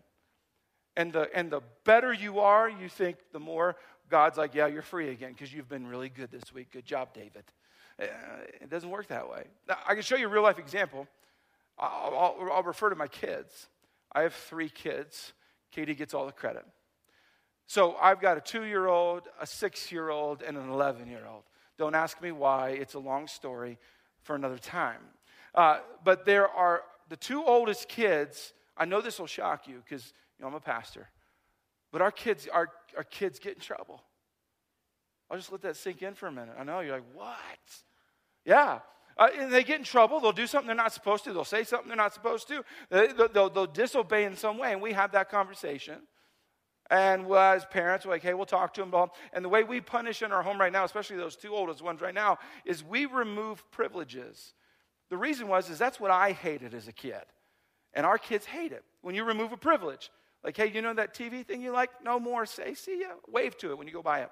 And 0.96 1.12
the, 1.12 1.28
and 1.34 1.50
the 1.50 1.60
better 1.84 2.12
you 2.12 2.40
are, 2.40 2.68
you 2.68 2.88
think, 2.88 3.18
the 3.32 3.38
more 3.38 3.76
God's 4.08 4.38
like, 4.38 4.54
yeah, 4.54 4.66
you're 4.66 4.82
free 4.82 5.10
again 5.10 5.32
because 5.32 5.52
you've 5.52 5.68
been 5.68 5.86
really 5.86 6.08
good 6.08 6.30
this 6.30 6.52
week. 6.52 6.72
Good 6.72 6.86
job, 6.86 7.12
David. 7.12 7.44
Uh, 8.00 8.06
it 8.60 8.70
doesn't 8.70 8.90
work 8.90 9.08
that 9.08 9.28
way. 9.28 9.44
Now, 9.68 9.78
I 9.86 9.94
can 9.94 10.02
show 10.02 10.16
you 10.16 10.26
a 10.26 10.30
real 10.30 10.42
life 10.42 10.58
example. 10.58 11.06
I'll, 11.78 12.36
I'll, 12.40 12.52
I'll 12.52 12.62
refer 12.62 12.90
to 12.90 12.96
my 12.96 13.08
kids. 13.08 13.68
I 14.12 14.22
have 14.22 14.34
three 14.34 14.68
kids. 14.68 15.32
Katie 15.70 15.94
gets 15.94 16.14
all 16.14 16.26
the 16.26 16.32
credit. 16.32 16.64
So 17.66 17.96
I've 18.00 18.20
got 18.20 18.38
a 18.38 18.40
two 18.40 18.64
year 18.64 18.86
old, 18.86 19.28
a 19.40 19.46
six 19.46 19.92
year 19.92 20.08
old, 20.08 20.42
and 20.42 20.56
an 20.56 20.70
11 20.70 21.08
year 21.08 21.26
old. 21.30 21.42
Don't 21.76 21.94
ask 21.94 22.20
me 22.22 22.32
why. 22.32 22.70
It's 22.70 22.94
a 22.94 22.98
long 22.98 23.26
story 23.26 23.78
for 24.22 24.34
another 24.34 24.58
time. 24.58 25.00
Uh, 25.54 25.78
but 26.04 26.24
there 26.24 26.48
are 26.48 26.82
the 27.08 27.16
two 27.16 27.44
oldest 27.44 27.88
kids. 27.88 28.52
I 28.76 28.84
know 28.84 29.00
this 29.00 29.18
will 29.18 29.26
shock 29.26 29.68
you 29.68 29.82
because 29.84 30.12
you 30.38 30.42
know, 30.42 30.48
I'm 30.48 30.54
a 30.54 30.60
pastor. 30.60 31.08
But 31.92 32.02
our 32.02 32.10
kids, 32.10 32.48
our, 32.52 32.68
our 32.96 33.04
kids 33.04 33.38
get 33.38 33.54
in 33.54 33.60
trouble. 33.60 34.02
I'll 35.30 35.36
just 35.36 35.52
let 35.52 35.62
that 35.62 35.76
sink 35.76 36.02
in 36.02 36.14
for 36.14 36.26
a 36.26 36.32
minute. 36.32 36.54
I 36.58 36.64
know 36.64 36.80
you're 36.80 36.96
like, 36.96 37.14
what? 37.14 37.36
Yeah. 38.44 38.80
Uh, 39.16 39.28
and 39.38 39.52
they 39.52 39.64
get 39.64 39.78
in 39.78 39.84
trouble. 39.84 40.20
They'll 40.20 40.32
do 40.32 40.46
something 40.46 40.66
they're 40.66 40.76
not 40.76 40.92
supposed 40.92 41.24
to. 41.24 41.32
They'll 41.32 41.44
say 41.44 41.64
something 41.64 41.88
they're 41.88 41.96
not 41.96 42.14
supposed 42.14 42.48
to. 42.48 42.64
They, 42.88 43.08
will 43.08 43.28
they'll, 43.28 43.50
they'll 43.50 43.66
disobey 43.66 44.24
in 44.24 44.36
some 44.36 44.58
way. 44.58 44.72
And 44.72 44.80
we 44.80 44.92
have 44.92 45.12
that 45.12 45.28
conversation. 45.28 45.96
And 46.90 47.26
we'll, 47.26 47.38
as 47.38 47.64
parents, 47.66 48.06
we're 48.06 48.12
like, 48.12 48.22
hey, 48.22 48.32
we'll 48.32 48.46
talk 48.46 48.72
to 48.74 48.84
them. 48.84 49.08
And 49.32 49.44
the 49.44 49.48
way 49.48 49.64
we 49.64 49.80
punish 49.80 50.22
in 50.22 50.32
our 50.32 50.42
home 50.42 50.58
right 50.58 50.72
now, 50.72 50.84
especially 50.84 51.16
those 51.16 51.36
two 51.36 51.54
oldest 51.54 51.82
ones 51.82 52.00
right 52.00 52.14
now, 52.14 52.38
is 52.64 52.82
we 52.82 53.04
remove 53.06 53.70
privileges. 53.70 54.54
The 55.10 55.16
reason 55.16 55.48
was, 55.48 55.68
is 55.68 55.78
that's 55.78 56.00
what 56.00 56.10
I 56.10 56.32
hated 56.32 56.72
as 56.72 56.88
a 56.88 56.92
kid. 56.92 57.22
And 57.92 58.06
our 58.06 58.18
kids 58.18 58.46
hate 58.46 58.72
it 58.72 58.84
when 59.02 59.14
you 59.14 59.24
remove 59.24 59.52
a 59.52 59.56
privilege. 59.56 60.10
Like, 60.44 60.56
hey, 60.56 60.70
you 60.70 60.82
know 60.82 60.94
that 60.94 61.14
TV 61.14 61.44
thing 61.44 61.60
you 61.60 61.72
like? 61.72 61.90
No 62.04 62.20
more. 62.20 62.46
Say, 62.46 62.74
see 62.74 63.00
ya. 63.00 63.08
Wave 63.28 63.56
to 63.58 63.70
it 63.70 63.78
when 63.78 63.86
you 63.86 63.92
go 63.92 64.02
by 64.02 64.20
it. 64.20 64.30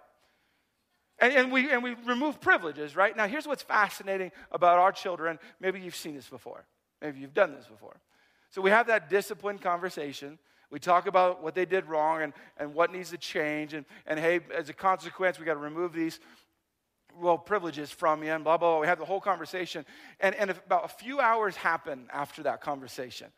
And, 1.18 1.32
and, 1.32 1.52
we, 1.52 1.70
and 1.70 1.82
we 1.82 1.94
remove 2.04 2.40
privileges, 2.40 2.94
right? 2.94 3.16
Now, 3.16 3.26
here's 3.26 3.46
what's 3.46 3.62
fascinating 3.62 4.32
about 4.52 4.78
our 4.78 4.92
children. 4.92 5.38
Maybe 5.60 5.80
you've 5.80 5.96
seen 5.96 6.14
this 6.14 6.28
before. 6.28 6.66
Maybe 7.00 7.20
you've 7.20 7.34
done 7.34 7.54
this 7.54 7.66
before. 7.66 7.96
So 8.50 8.60
we 8.60 8.70
have 8.70 8.86
that 8.88 9.08
disciplined 9.08 9.62
conversation. 9.62 10.38
We 10.70 10.78
talk 10.78 11.06
about 11.06 11.42
what 11.42 11.54
they 11.54 11.64
did 11.64 11.86
wrong 11.86 12.22
and, 12.22 12.32
and 12.58 12.74
what 12.74 12.92
needs 12.92 13.10
to 13.10 13.18
change. 13.18 13.72
And, 13.72 13.86
and 14.06 14.18
hey, 14.18 14.40
as 14.54 14.68
a 14.68 14.74
consequence, 14.74 15.38
we 15.38 15.46
got 15.46 15.54
to 15.54 15.60
remove 15.60 15.92
these 15.92 16.20
well 17.18 17.38
privileges 17.38 17.90
from 17.90 18.22
you 18.22 18.32
and 18.32 18.44
blah, 18.44 18.58
blah, 18.58 18.72
blah. 18.72 18.80
We 18.80 18.86
have 18.86 18.98
the 18.98 19.04
whole 19.04 19.20
conversation. 19.20 19.86
And, 20.20 20.34
and 20.34 20.50
about 20.50 20.84
a 20.84 20.88
few 20.88 21.20
hours 21.20 21.56
happen 21.56 22.08
after 22.12 22.42
that 22.42 22.60
conversation. 22.60 23.28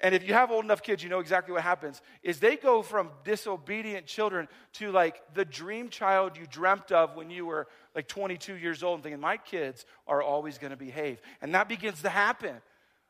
And 0.00 0.14
if 0.14 0.26
you 0.26 0.34
have 0.34 0.50
old 0.50 0.64
enough 0.64 0.82
kids, 0.82 1.02
you 1.02 1.08
know 1.08 1.20
exactly 1.20 1.52
what 1.52 1.62
happens. 1.62 2.02
Is 2.22 2.40
they 2.40 2.56
go 2.56 2.82
from 2.82 3.10
disobedient 3.24 4.06
children 4.06 4.48
to 4.74 4.90
like 4.90 5.22
the 5.34 5.44
dream 5.44 5.88
child 5.88 6.36
you 6.36 6.46
dreamt 6.46 6.92
of 6.92 7.16
when 7.16 7.30
you 7.30 7.46
were 7.46 7.68
like 7.94 8.08
22 8.08 8.54
years 8.54 8.82
old 8.82 8.96
and 8.96 9.02
thinking, 9.02 9.20
my 9.20 9.36
kids 9.36 9.86
are 10.06 10.20
always 10.20 10.58
going 10.58 10.72
to 10.72 10.76
behave. 10.76 11.20
And 11.40 11.54
that 11.54 11.68
begins 11.68 12.02
to 12.02 12.08
happen. 12.08 12.56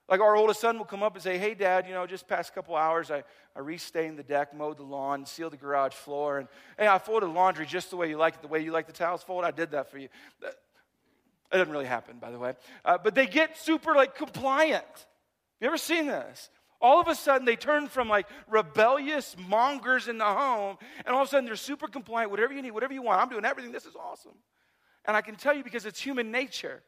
Like 0.08 0.20
our 0.20 0.36
oldest 0.36 0.60
son 0.60 0.76
will 0.76 0.84
come 0.84 1.02
up 1.02 1.14
and 1.14 1.22
say, 1.22 1.38
Hey, 1.38 1.54
dad, 1.54 1.86
you 1.86 1.94
know, 1.94 2.06
just 2.06 2.28
past 2.28 2.54
couple 2.54 2.76
hours, 2.76 3.10
I, 3.10 3.24
I 3.56 3.60
restained 3.60 4.18
the 4.18 4.22
deck, 4.22 4.54
mowed 4.54 4.76
the 4.76 4.82
lawn, 4.82 5.24
sealed 5.24 5.54
the 5.54 5.56
garage 5.56 5.94
floor, 5.94 6.38
and 6.38 6.48
hey, 6.78 6.86
I 6.86 6.98
folded 6.98 7.28
laundry 7.28 7.64
just 7.64 7.90
the 7.90 7.96
way 7.96 8.10
you 8.10 8.18
like 8.18 8.34
it, 8.34 8.42
the 8.42 8.48
way 8.48 8.60
you 8.60 8.70
like 8.70 8.86
the 8.86 8.92
towels 8.92 9.22
folded. 9.22 9.46
I 9.46 9.50
did 9.50 9.70
that 9.70 9.90
for 9.90 9.96
you. 9.96 10.08
That, 10.42 10.56
that 11.50 11.58
doesn't 11.58 11.72
really 11.72 11.86
happen, 11.86 12.18
by 12.18 12.30
the 12.30 12.38
way. 12.38 12.54
Uh, 12.84 12.98
but 13.02 13.14
they 13.14 13.26
get 13.26 13.56
super 13.56 13.94
like 13.94 14.14
compliant. 14.14 14.84
Have 14.84 15.60
you 15.60 15.66
ever 15.68 15.78
seen 15.78 16.06
this? 16.06 16.50
All 16.80 17.00
of 17.00 17.08
a 17.08 17.14
sudden 17.14 17.44
they 17.44 17.56
turn 17.56 17.88
from 17.88 18.08
like 18.08 18.26
rebellious 18.48 19.36
mongers 19.48 20.08
in 20.08 20.18
the 20.18 20.24
home, 20.24 20.76
and 21.04 21.14
all 21.14 21.22
of 21.22 21.28
a 21.28 21.30
sudden 21.30 21.46
they're 21.46 21.56
super 21.56 21.88
compliant. 21.88 22.30
Whatever 22.30 22.52
you 22.52 22.62
need, 22.62 22.72
whatever 22.72 22.92
you 22.92 23.02
want, 23.02 23.20
I'm 23.20 23.28
doing 23.28 23.44
everything. 23.44 23.72
This 23.72 23.86
is 23.86 23.96
awesome. 23.96 24.34
And 25.04 25.16
I 25.16 25.20
can 25.20 25.36
tell 25.36 25.54
you 25.54 25.62
because 25.62 25.86
it's 25.86 26.00
human 26.00 26.30
nature, 26.30 26.82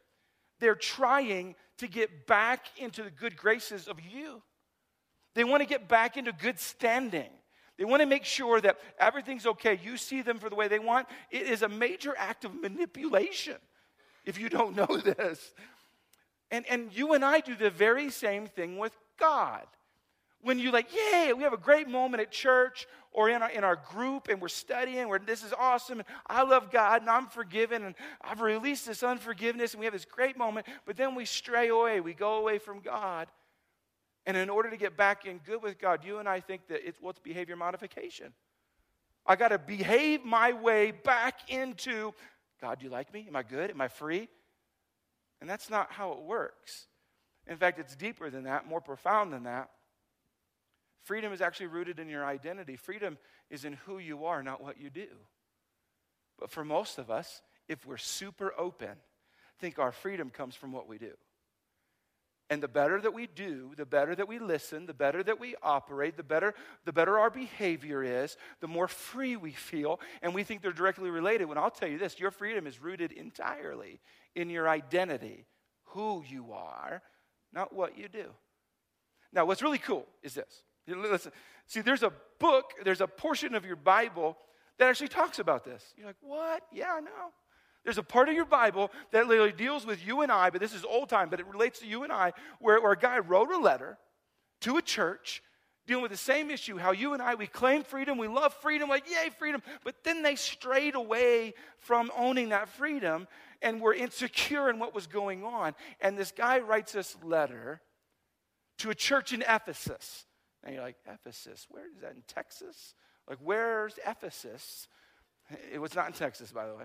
they're 0.60 0.74
trying 0.74 1.54
to 1.78 1.86
get 1.86 2.26
back 2.26 2.66
into 2.78 3.02
the 3.02 3.10
good 3.10 3.36
graces 3.36 3.88
of 3.88 3.98
you. 4.00 4.42
They 5.34 5.44
want 5.44 5.62
to 5.62 5.68
get 5.68 5.86
back 5.86 6.16
into 6.16 6.32
good 6.32 6.58
standing. 6.58 7.28
They 7.78 7.84
want 7.84 8.00
to 8.00 8.06
make 8.06 8.24
sure 8.24 8.58
that 8.62 8.78
everything's 8.98 9.46
okay. 9.46 9.78
You 9.84 9.98
see 9.98 10.22
them 10.22 10.38
for 10.38 10.48
the 10.48 10.56
way 10.56 10.66
they 10.66 10.78
want. 10.78 11.08
It 11.30 11.42
is 11.42 11.60
a 11.60 11.68
major 11.68 12.14
act 12.16 12.46
of 12.46 12.54
manipulation 12.54 13.56
if 14.24 14.38
you 14.38 14.48
don't 14.48 14.74
know 14.90 14.96
this. 14.96 15.52
And, 16.50 16.64
and 16.70 16.90
you 16.92 17.12
and 17.12 17.24
I 17.24 17.40
do 17.40 17.54
the 17.54 17.70
very 17.70 18.10
same 18.10 18.46
thing 18.46 18.78
with 18.78 18.96
God. 19.18 19.66
When 20.42 20.58
you 20.58 20.70
like, 20.70 20.94
yay, 20.94 21.32
we 21.32 21.42
have 21.42 21.52
a 21.52 21.58
great 21.58 21.88
moment 21.88 22.20
at 22.20 22.30
church 22.30 22.86
or 23.10 23.28
in 23.30 23.42
our, 23.42 23.50
in 23.50 23.64
our 23.64 23.76
group 23.76 24.28
and 24.28 24.40
we're 24.40 24.48
studying 24.48 25.08
where 25.08 25.18
this 25.18 25.42
is 25.42 25.52
awesome 25.58 25.98
and 25.98 26.08
I 26.26 26.42
love 26.42 26.70
God 26.70 27.00
and 27.00 27.10
I'm 27.10 27.26
forgiven 27.26 27.82
and 27.82 27.94
I've 28.20 28.40
released 28.40 28.86
this 28.86 29.02
unforgiveness 29.02 29.72
and 29.72 29.80
we 29.80 29.86
have 29.86 29.92
this 29.92 30.04
great 30.04 30.36
moment, 30.36 30.66
but 30.84 30.96
then 30.96 31.14
we 31.14 31.24
stray 31.24 31.68
away. 31.68 32.00
We 32.00 32.14
go 32.14 32.34
away 32.36 32.58
from 32.58 32.80
God. 32.80 33.28
And 34.26 34.36
in 34.36 34.50
order 34.50 34.70
to 34.70 34.76
get 34.76 34.96
back 34.96 35.24
in 35.24 35.38
good 35.38 35.62
with 35.62 35.78
God, 35.78 36.04
you 36.04 36.18
and 36.18 36.28
I 36.28 36.40
think 36.40 36.68
that 36.68 36.86
it's 36.86 37.00
what's 37.00 37.18
behavior 37.18 37.56
modification. 37.56 38.32
I 39.24 39.34
got 39.36 39.48
to 39.48 39.58
behave 39.58 40.24
my 40.24 40.52
way 40.52 40.90
back 40.92 41.48
into 41.48 42.12
God, 42.60 42.78
do 42.78 42.86
you 42.86 42.90
like 42.90 43.12
me? 43.12 43.26
Am 43.28 43.36
I 43.36 43.42
good? 43.42 43.70
Am 43.70 43.80
I 43.80 43.88
free? 43.88 44.28
And 45.40 45.50
that's 45.50 45.68
not 45.68 45.92
how 45.92 46.12
it 46.12 46.22
works. 46.22 46.86
In 47.46 47.56
fact, 47.56 47.78
it's 47.78 47.94
deeper 47.94 48.30
than 48.30 48.44
that, 48.44 48.66
more 48.66 48.80
profound 48.80 49.32
than 49.32 49.44
that. 49.44 49.70
Freedom 51.04 51.32
is 51.32 51.40
actually 51.40 51.68
rooted 51.68 52.00
in 52.00 52.08
your 52.08 52.24
identity. 52.24 52.76
Freedom 52.76 53.16
is 53.50 53.64
in 53.64 53.74
who 53.84 53.98
you 53.98 54.24
are, 54.24 54.42
not 54.42 54.60
what 54.60 54.80
you 54.80 54.90
do. 54.90 55.06
But 56.38 56.50
for 56.50 56.64
most 56.64 56.98
of 56.98 57.10
us, 57.10 57.42
if 57.68 57.86
we're 57.86 57.96
super 57.96 58.52
open, 58.58 58.90
think 59.60 59.78
our 59.78 59.92
freedom 59.92 60.30
comes 60.30 60.54
from 60.54 60.72
what 60.72 60.88
we 60.88 60.98
do. 60.98 61.12
And 62.48 62.62
the 62.62 62.68
better 62.68 63.00
that 63.00 63.12
we 63.12 63.26
do, 63.26 63.72
the 63.76 63.86
better 63.86 64.14
that 64.14 64.28
we 64.28 64.38
listen, 64.38 64.86
the 64.86 64.94
better 64.94 65.22
that 65.24 65.40
we 65.40 65.56
operate, 65.62 66.16
the 66.16 66.22
better, 66.22 66.54
the 66.84 66.92
better 66.92 67.18
our 67.18 67.30
behavior 67.30 68.04
is, 68.04 68.36
the 68.60 68.68
more 68.68 68.86
free 68.86 69.36
we 69.36 69.50
feel, 69.50 69.98
and 70.22 70.32
we 70.32 70.44
think 70.44 70.62
they're 70.62 70.72
directly 70.72 71.10
related. 71.10 71.46
When 71.46 71.58
I'll 71.58 71.70
tell 71.70 71.88
you 71.88 71.98
this, 71.98 72.20
your 72.20 72.30
freedom 72.30 72.66
is 72.66 72.80
rooted 72.80 73.10
entirely 73.10 74.00
in 74.36 74.48
your 74.48 74.68
identity, 74.68 75.46
who 75.86 76.22
you 76.28 76.52
are, 76.52 77.02
not 77.56 77.72
what 77.72 77.98
you 77.98 78.06
do. 78.06 78.26
Now, 79.32 79.46
what's 79.46 79.62
really 79.62 79.78
cool 79.78 80.06
is 80.22 80.34
this 80.34 80.62
Listen, 80.86 81.32
see, 81.66 81.80
there's 81.80 82.04
a 82.04 82.12
book, 82.38 82.74
there's 82.84 83.00
a 83.00 83.08
portion 83.08 83.56
of 83.56 83.64
your 83.64 83.74
Bible 83.74 84.36
that 84.78 84.88
actually 84.88 85.08
talks 85.08 85.40
about 85.40 85.64
this. 85.64 85.82
You're 85.96 86.06
like, 86.06 86.16
what? 86.20 86.62
Yeah, 86.72 86.92
I 86.92 87.00
know. 87.00 87.32
There's 87.82 87.98
a 87.98 88.04
part 88.04 88.28
of 88.28 88.34
your 88.34 88.44
Bible 88.44 88.92
that 89.10 89.26
literally 89.26 89.52
deals 89.52 89.84
with 89.84 90.06
you 90.06 90.20
and 90.20 90.30
I, 90.30 90.50
but 90.50 90.60
this 90.60 90.74
is 90.74 90.84
old 90.84 91.08
time, 91.08 91.28
but 91.28 91.40
it 91.40 91.46
relates 91.46 91.80
to 91.80 91.86
you 91.86 92.04
and 92.04 92.12
I, 92.12 92.34
where, 92.60 92.80
where 92.80 92.92
a 92.92 92.98
guy 92.98 93.18
wrote 93.18 93.50
a 93.50 93.58
letter 93.58 93.98
to 94.60 94.76
a 94.76 94.82
church 94.82 95.42
dealing 95.86 96.02
with 96.02 96.10
the 96.10 96.16
same 96.16 96.50
issue 96.50 96.76
how 96.76 96.90
you 96.92 97.14
and 97.14 97.22
I, 97.22 97.36
we 97.36 97.46
claim 97.46 97.84
freedom, 97.84 98.18
we 98.18 98.28
love 98.28 98.52
freedom, 98.54 98.88
like, 98.88 99.08
yay, 99.08 99.30
freedom, 99.38 99.62
but 99.84 99.94
then 100.04 100.22
they 100.22 100.34
strayed 100.34 100.94
away 100.94 101.54
from 101.78 102.10
owning 102.16 102.50
that 102.50 102.68
freedom 102.68 103.28
and 103.62 103.76
we 103.76 103.82
were 103.82 103.94
insecure 103.94 104.70
in 104.70 104.78
what 104.78 104.94
was 104.94 105.06
going 105.06 105.44
on. 105.44 105.74
And 106.00 106.18
this 106.18 106.32
guy 106.32 106.58
writes 106.60 106.92
this 106.92 107.16
letter 107.22 107.80
to 108.78 108.90
a 108.90 108.94
church 108.94 109.32
in 109.32 109.42
Ephesus. 109.42 110.26
And 110.62 110.74
you're 110.74 110.82
like, 110.82 110.96
Ephesus, 111.06 111.66
where 111.70 111.84
is 111.86 112.00
that 112.02 112.12
in 112.12 112.22
Texas? 112.26 112.94
Like, 113.28 113.38
where's 113.42 113.98
Ephesus? 114.06 114.88
It 115.72 115.80
was 115.80 115.94
not 115.94 116.08
in 116.08 116.12
Texas, 116.12 116.52
by 116.52 116.66
the 116.66 116.74
way. 116.74 116.84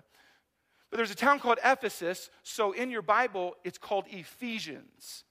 But 0.89 0.97
there's 0.97 1.11
a 1.11 1.15
town 1.15 1.39
called 1.39 1.57
Ephesus, 1.63 2.29
so 2.43 2.73
in 2.73 2.91
your 2.91 3.01
Bible, 3.01 3.55
it's 3.63 3.77
called 3.77 4.05
Ephesians. 4.09 5.23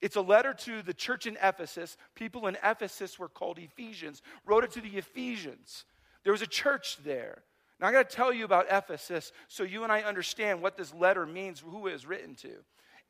It's 0.00 0.16
a 0.16 0.20
letter 0.20 0.52
to 0.54 0.82
the 0.82 0.94
church 0.94 1.26
in 1.26 1.36
Ephesus. 1.42 1.96
People 2.14 2.46
in 2.46 2.56
Ephesus 2.62 3.18
were 3.18 3.28
called 3.28 3.58
Ephesians, 3.58 4.22
wrote 4.44 4.64
it 4.64 4.70
to 4.72 4.80
the 4.80 4.96
Ephesians. 4.96 5.84
There 6.24 6.32
was 6.32 6.42
a 6.42 6.46
church 6.46 6.98
there. 7.04 7.42
Now, 7.80 7.88
I 7.88 7.92
got 7.92 8.08
to 8.08 8.16
tell 8.16 8.32
you 8.32 8.44
about 8.44 8.66
Ephesus 8.70 9.32
so 9.46 9.62
you 9.62 9.84
and 9.84 9.92
I 9.92 10.02
understand 10.02 10.60
what 10.60 10.76
this 10.76 10.92
letter 10.92 11.26
means, 11.26 11.60
who 11.60 11.86
it 11.86 11.94
is 11.94 12.06
written 12.06 12.34
to. 12.36 12.50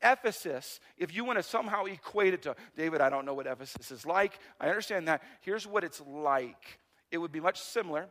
Ephesus, 0.01 0.79
if 0.97 1.13
you 1.13 1.25
want 1.25 1.39
to 1.39 1.43
somehow 1.43 1.85
equate 1.85 2.33
it 2.33 2.43
to, 2.43 2.55
David, 2.77 3.01
I 3.01 3.09
don't 3.09 3.25
know 3.25 3.33
what 3.33 3.47
Ephesus 3.47 3.91
is 3.91 4.05
like. 4.05 4.39
I 4.59 4.69
understand 4.69 5.07
that. 5.07 5.23
Here's 5.41 5.67
what 5.67 5.83
it's 5.83 6.01
like 6.01 6.79
it 7.11 7.17
would 7.17 7.31
be 7.31 7.39
much 7.39 7.59
similar 7.59 8.07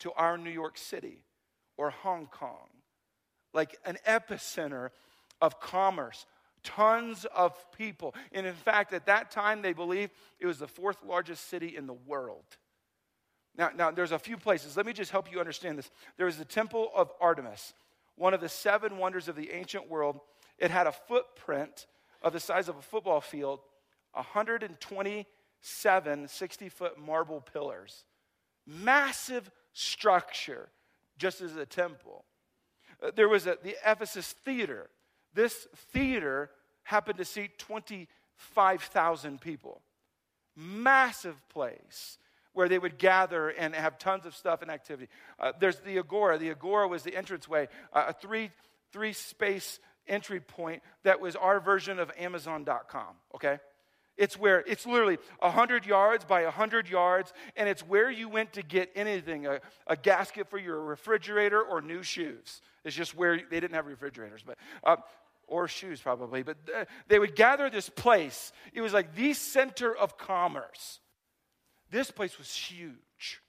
to 0.00 0.12
our 0.12 0.38
New 0.38 0.50
York 0.50 0.78
City 0.78 1.22
or 1.76 1.90
Hong 1.90 2.26
Kong, 2.26 2.68
like 3.52 3.76
an 3.84 3.98
epicenter 4.06 4.90
of 5.40 5.60
commerce, 5.60 6.26
tons 6.64 7.26
of 7.34 7.54
people. 7.76 8.14
And 8.32 8.46
in 8.46 8.54
fact, 8.54 8.92
at 8.92 9.06
that 9.06 9.30
time, 9.30 9.62
they 9.62 9.72
believed 9.72 10.12
it 10.40 10.46
was 10.46 10.58
the 10.58 10.68
fourth 10.68 11.04
largest 11.04 11.48
city 11.48 11.76
in 11.76 11.86
the 11.86 11.92
world. 11.92 12.44
Now, 13.56 13.70
now, 13.76 13.90
there's 13.90 14.12
a 14.12 14.18
few 14.18 14.36
places. 14.36 14.76
Let 14.76 14.86
me 14.86 14.92
just 14.92 15.10
help 15.10 15.30
you 15.30 15.38
understand 15.38 15.78
this. 15.78 15.90
There 16.16 16.26
is 16.26 16.38
the 16.38 16.44
Temple 16.44 16.90
of 16.94 17.10
Artemis, 17.20 17.74
one 18.16 18.32
of 18.32 18.40
the 18.40 18.48
seven 18.48 18.98
wonders 18.98 19.28
of 19.28 19.36
the 19.36 19.50
ancient 19.50 19.90
world 19.90 20.20
it 20.62 20.70
had 20.70 20.86
a 20.86 20.92
footprint 20.92 21.86
of 22.22 22.32
the 22.32 22.38
size 22.38 22.68
of 22.68 22.76
a 22.76 22.82
football 22.82 23.20
field, 23.20 23.58
127 24.12 26.28
60 26.28 26.68
foot 26.68 26.96
marble 26.98 27.40
pillars. 27.40 28.04
Massive 28.64 29.50
structure, 29.72 30.68
just 31.18 31.40
as 31.40 31.56
a 31.56 31.66
temple. 31.66 32.24
Uh, 33.02 33.10
there 33.14 33.28
was 33.28 33.48
a, 33.48 33.58
the 33.64 33.74
Ephesus 33.84 34.36
Theater. 34.44 34.88
This 35.34 35.66
theater 35.92 36.50
happened 36.84 37.18
to 37.18 37.24
seat 37.24 37.58
25,000 37.58 39.40
people. 39.40 39.82
Massive 40.54 41.42
place 41.48 42.18
where 42.52 42.68
they 42.68 42.78
would 42.78 42.98
gather 42.98 43.48
and 43.48 43.74
have 43.74 43.98
tons 43.98 44.26
of 44.26 44.34
stuff 44.34 44.62
and 44.62 44.70
activity. 44.70 45.08
Uh, 45.38 45.52
there's 45.58 45.78
the 45.80 45.98
Agora. 45.98 46.38
The 46.38 46.50
Agora 46.50 46.88
was 46.88 47.02
the 47.02 47.16
entranceway, 47.16 47.68
uh, 47.92 48.06
a 48.08 48.12
three, 48.12 48.50
three 48.92 49.12
space 49.12 49.78
entry 50.06 50.40
point 50.40 50.82
that 51.04 51.20
was 51.20 51.36
our 51.36 51.60
version 51.60 51.98
of 51.98 52.10
Amazon.com, 52.18 53.14
okay? 53.34 53.58
It's 54.16 54.38
where 54.38 54.62
it's 54.66 54.86
literally 54.86 55.18
100 55.38 55.86
yards 55.86 56.24
by 56.24 56.44
100 56.44 56.88
yards, 56.88 57.32
and 57.56 57.68
it's 57.68 57.82
where 57.82 58.10
you 58.10 58.28
went 58.28 58.52
to 58.54 58.62
get 58.62 58.90
anything 58.94 59.46
a, 59.46 59.60
a 59.86 59.96
gasket 59.96 60.50
for 60.50 60.58
your 60.58 60.80
refrigerator 60.82 61.62
or 61.62 61.80
new 61.80 62.02
shoes. 62.02 62.60
It's 62.84 62.94
just 62.94 63.16
where 63.16 63.36
they 63.36 63.60
didn't 63.60 63.74
have 63.74 63.86
refrigerators, 63.86 64.42
but. 64.44 64.58
Uh, 64.82 64.96
or 65.48 65.68
shoes 65.68 66.00
probably, 66.00 66.42
but 66.42 66.56
uh, 66.74 66.84
they 67.08 67.18
would 67.18 67.36
gather 67.36 67.68
this 67.68 67.90
place. 67.90 68.52
It 68.72 68.80
was 68.80 68.94
like 68.94 69.14
the 69.14 69.34
center 69.34 69.94
of 69.94 70.16
commerce. 70.16 71.00
This 71.92 72.10
place 72.10 72.38
was 72.38 72.52
huge. 72.52 73.42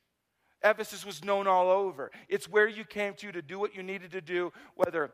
Ephesus 0.62 1.06
was 1.06 1.24
known 1.24 1.48
all 1.48 1.70
over. 1.70 2.12
It's 2.28 2.48
where 2.48 2.68
you 2.68 2.84
came 2.84 3.14
to 3.16 3.32
to 3.32 3.42
do 3.42 3.58
what 3.58 3.74
you 3.76 3.84
needed 3.84 4.12
to 4.12 4.22
do, 4.22 4.52
whether 4.76 5.12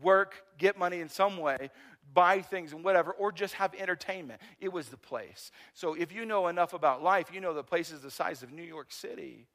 work, 0.00 0.36
get 0.56 0.78
money 0.78 1.00
in 1.00 1.08
some 1.08 1.36
way, 1.36 1.70
buy 2.12 2.40
things 2.40 2.72
and 2.72 2.84
whatever, 2.84 3.12
or 3.12 3.32
just 3.32 3.54
have 3.54 3.74
entertainment. 3.74 4.40
It 4.60 4.72
was 4.72 4.88
the 4.88 4.96
place. 4.96 5.50
So 5.74 5.94
if 5.94 6.12
you 6.12 6.24
know 6.24 6.46
enough 6.46 6.74
about 6.74 7.02
life, 7.02 7.30
you 7.32 7.40
know 7.40 7.54
that 7.54 7.66
places 7.66 8.00
the 8.00 8.10
size 8.10 8.42
of 8.42 8.52
New 8.52 8.62
York 8.62 8.92
City 8.92 9.48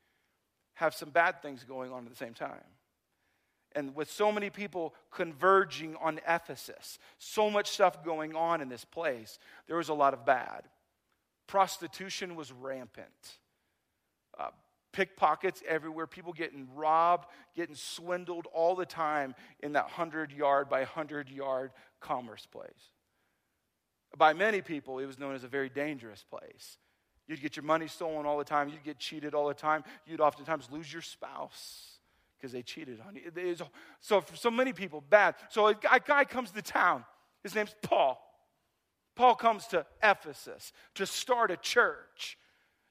have 0.73 0.93
some 0.93 1.09
bad 1.09 1.41
things 1.41 1.63
going 1.63 1.91
on 1.91 2.03
at 2.03 2.09
the 2.09 2.17
same 2.17 2.33
time. 2.33 2.63
And 3.75 3.95
with 3.95 4.11
so 4.11 4.31
many 4.31 4.49
people 4.49 4.93
converging 5.11 5.95
on 6.01 6.19
Ephesus, 6.27 6.99
so 7.17 7.49
much 7.49 7.69
stuff 7.69 8.03
going 8.03 8.35
on 8.35 8.61
in 8.61 8.67
this 8.67 8.83
place, 8.83 9.39
there 9.67 9.77
was 9.77 9.89
a 9.89 9.93
lot 9.93 10.13
of 10.13 10.25
bad. 10.25 10.63
Prostitution 11.49 12.35
was 12.35 12.51
rampant. 12.51 13.07
Uh, 14.39 14.49
pickpockets 14.93 15.63
everywhere, 15.67 16.05
people 16.05 16.31
getting 16.31 16.67
robbed, 16.75 17.25
getting 17.55 17.73
swindled 17.73 18.45
all 18.53 18.75
the 18.75 18.85
time 18.85 19.33
in 19.61 19.73
that 19.73 19.85
100 19.85 20.31
yard 20.31 20.69
by 20.69 20.81
100 20.81 21.27
yard 21.27 21.71
commerce 21.99 22.45
place. 22.45 22.91
By 24.15 24.33
many 24.33 24.61
people, 24.61 24.99
it 24.99 25.07
was 25.07 25.17
known 25.17 25.33
as 25.33 25.43
a 25.43 25.47
very 25.47 25.69
dangerous 25.69 26.23
place. 26.23 26.77
You'd 27.27 27.41
get 27.41 27.55
your 27.55 27.65
money 27.65 27.87
stolen 27.87 28.27
all 28.27 28.37
the 28.37 28.43
time, 28.43 28.69
you'd 28.69 28.83
get 28.83 28.99
cheated 28.99 29.33
all 29.33 29.47
the 29.47 29.55
time, 29.55 29.83
you'd 30.05 30.21
oftentimes 30.21 30.69
lose 30.69 30.93
your 30.93 31.01
spouse 31.01 31.97
because 32.37 32.51
they 32.51 32.61
cheated 32.61 33.01
on 33.07 33.15
you. 33.15 33.55
So, 34.01 34.21
for 34.21 34.35
so 34.35 34.51
many 34.51 34.71
people, 34.71 35.01
bad. 35.01 35.33
So, 35.49 35.65
a 35.65 35.73
guy 36.05 36.25
comes 36.25 36.51
to 36.51 36.61
town, 36.61 37.05
his 37.41 37.55
name's 37.55 37.73
Paul. 37.81 38.23
Paul 39.19 39.35
comes 39.35 39.67
to 39.67 39.85
Ephesus 40.01 40.71
to 40.95 41.05
start 41.05 41.51
a 41.51 41.57
church 41.57 42.37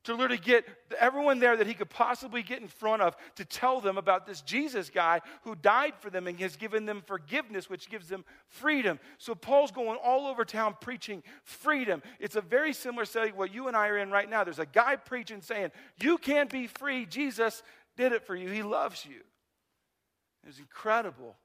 to 0.04 0.12
literally 0.12 0.36
get 0.36 0.66
everyone 1.00 1.38
there 1.38 1.56
that 1.56 1.66
he 1.66 1.72
could 1.72 1.88
possibly 1.88 2.42
get 2.42 2.60
in 2.60 2.68
front 2.68 3.00
of 3.00 3.16
to 3.36 3.46
tell 3.46 3.80
them 3.80 3.96
about 3.96 4.26
this 4.26 4.42
Jesus 4.42 4.90
guy 4.90 5.22
who 5.44 5.54
died 5.54 5.94
for 6.00 6.10
them 6.10 6.26
and 6.26 6.38
has 6.40 6.54
given 6.56 6.84
them 6.84 7.02
forgiveness, 7.06 7.70
which 7.70 7.88
gives 7.88 8.08
them 8.08 8.26
freedom. 8.46 9.00
So 9.16 9.34
Paul's 9.34 9.70
going 9.70 9.98
all 10.04 10.26
over 10.26 10.44
town 10.44 10.76
preaching 10.82 11.22
freedom. 11.44 12.02
It's 12.20 12.36
a 12.36 12.42
very 12.42 12.74
similar 12.74 13.06
setting 13.06 13.34
what 13.34 13.54
you 13.54 13.66
and 13.66 13.74
I 13.74 13.88
are 13.88 13.96
in 13.96 14.10
right 14.10 14.28
now. 14.28 14.44
There's 14.44 14.58
a 14.58 14.66
guy 14.66 14.96
preaching 14.96 15.40
saying, 15.40 15.70
You 15.98 16.18
can't 16.18 16.50
be 16.50 16.66
free. 16.66 17.06
Jesus 17.06 17.62
did 17.96 18.12
it 18.12 18.26
for 18.26 18.36
you, 18.36 18.50
he 18.50 18.62
loves 18.62 19.06
you. 19.06 19.20
It 20.44 20.48
was 20.48 20.58
incredible 20.58 21.36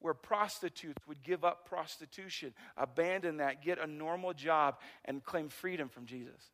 where 0.00 0.14
prostitutes 0.14 1.06
would 1.06 1.22
give 1.22 1.44
up 1.44 1.68
prostitution, 1.68 2.52
abandon 2.76 3.38
that, 3.38 3.62
get 3.62 3.78
a 3.78 3.86
normal 3.86 4.32
job, 4.32 4.76
and 5.04 5.24
claim 5.24 5.48
freedom 5.48 5.88
from 5.88 6.06
Jesus. 6.06 6.50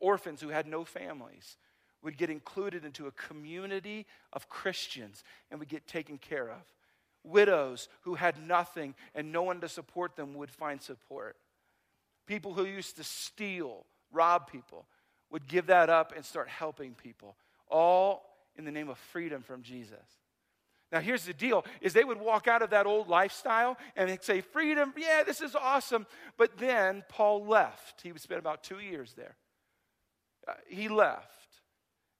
Orphans 0.00 0.40
who 0.40 0.48
had 0.48 0.66
no 0.66 0.84
families 0.84 1.56
would 2.02 2.16
get 2.16 2.30
included 2.30 2.84
into 2.84 3.06
a 3.06 3.12
community 3.12 4.06
of 4.32 4.48
Christians 4.48 5.24
and 5.50 5.58
would 5.58 5.68
get 5.68 5.86
taken 5.86 6.18
care 6.18 6.48
of. 6.48 6.62
Widows 7.24 7.88
who 8.02 8.14
had 8.14 8.40
nothing 8.46 8.94
and 9.14 9.32
no 9.32 9.42
one 9.42 9.60
to 9.60 9.68
support 9.68 10.16
them 10.16 10.34
would 10.34 10.50
find 10.50 10.80
support. 10.80 11.36
People 12.26 12.54
who 12.54 12.64
used 12.64 12.96
to 12.96 13.04
steal, 13.04 13.84
rob 14.12 14.50
people, 14.50 14.86
would 15.30 15.46
give 15.48 15.66
that 15.66 15.90
up 15.90 16.12
and 16.14 16.24
start 16.24 16.48
helping 16.48 16.94
people, 16.94 17.36
all 17.68 18.24
in 18.56 18.64
the 18.64 18.70
name 18.70 18.88
of 18.88 18.98
freedom 18.98 19.42
from 19.42 19.62
Jesus. 19.62 20.17
Now 20.90 21.00
here's 21.00 21.24
the 21.24 21.34
deal 21.34 21.64
is 21.80 21.92
they 21.92 22.04
would 22.04 22.20
walk 22.20 22.48
out 22.48 22.62
of 22.62 22.70
that 22.70 22.86
old 22.86 23.08
lifestyle 23.08 23.76
and 23.96 24.08
they'd 24.08 24.24
say 24.24 24.40
freedom, 24.40 24.94
yeah, 24.96 25.22
this 25.22 25.40
is 25.40 25.54
awesome. 25.54 26.06
But 26.36 26.56
then 26.58 27.04
Paul 27.08 27.44
left. 27.44 28.02
He 28.02 28.12
spent 28.16 28.38
about 28.38 28.62
2 28.62 28.78
years 28.78 29.14
there. 29.14 29.36
Uh, 30.46 30.52
he 30.66 30.88
left. 30.88 31.26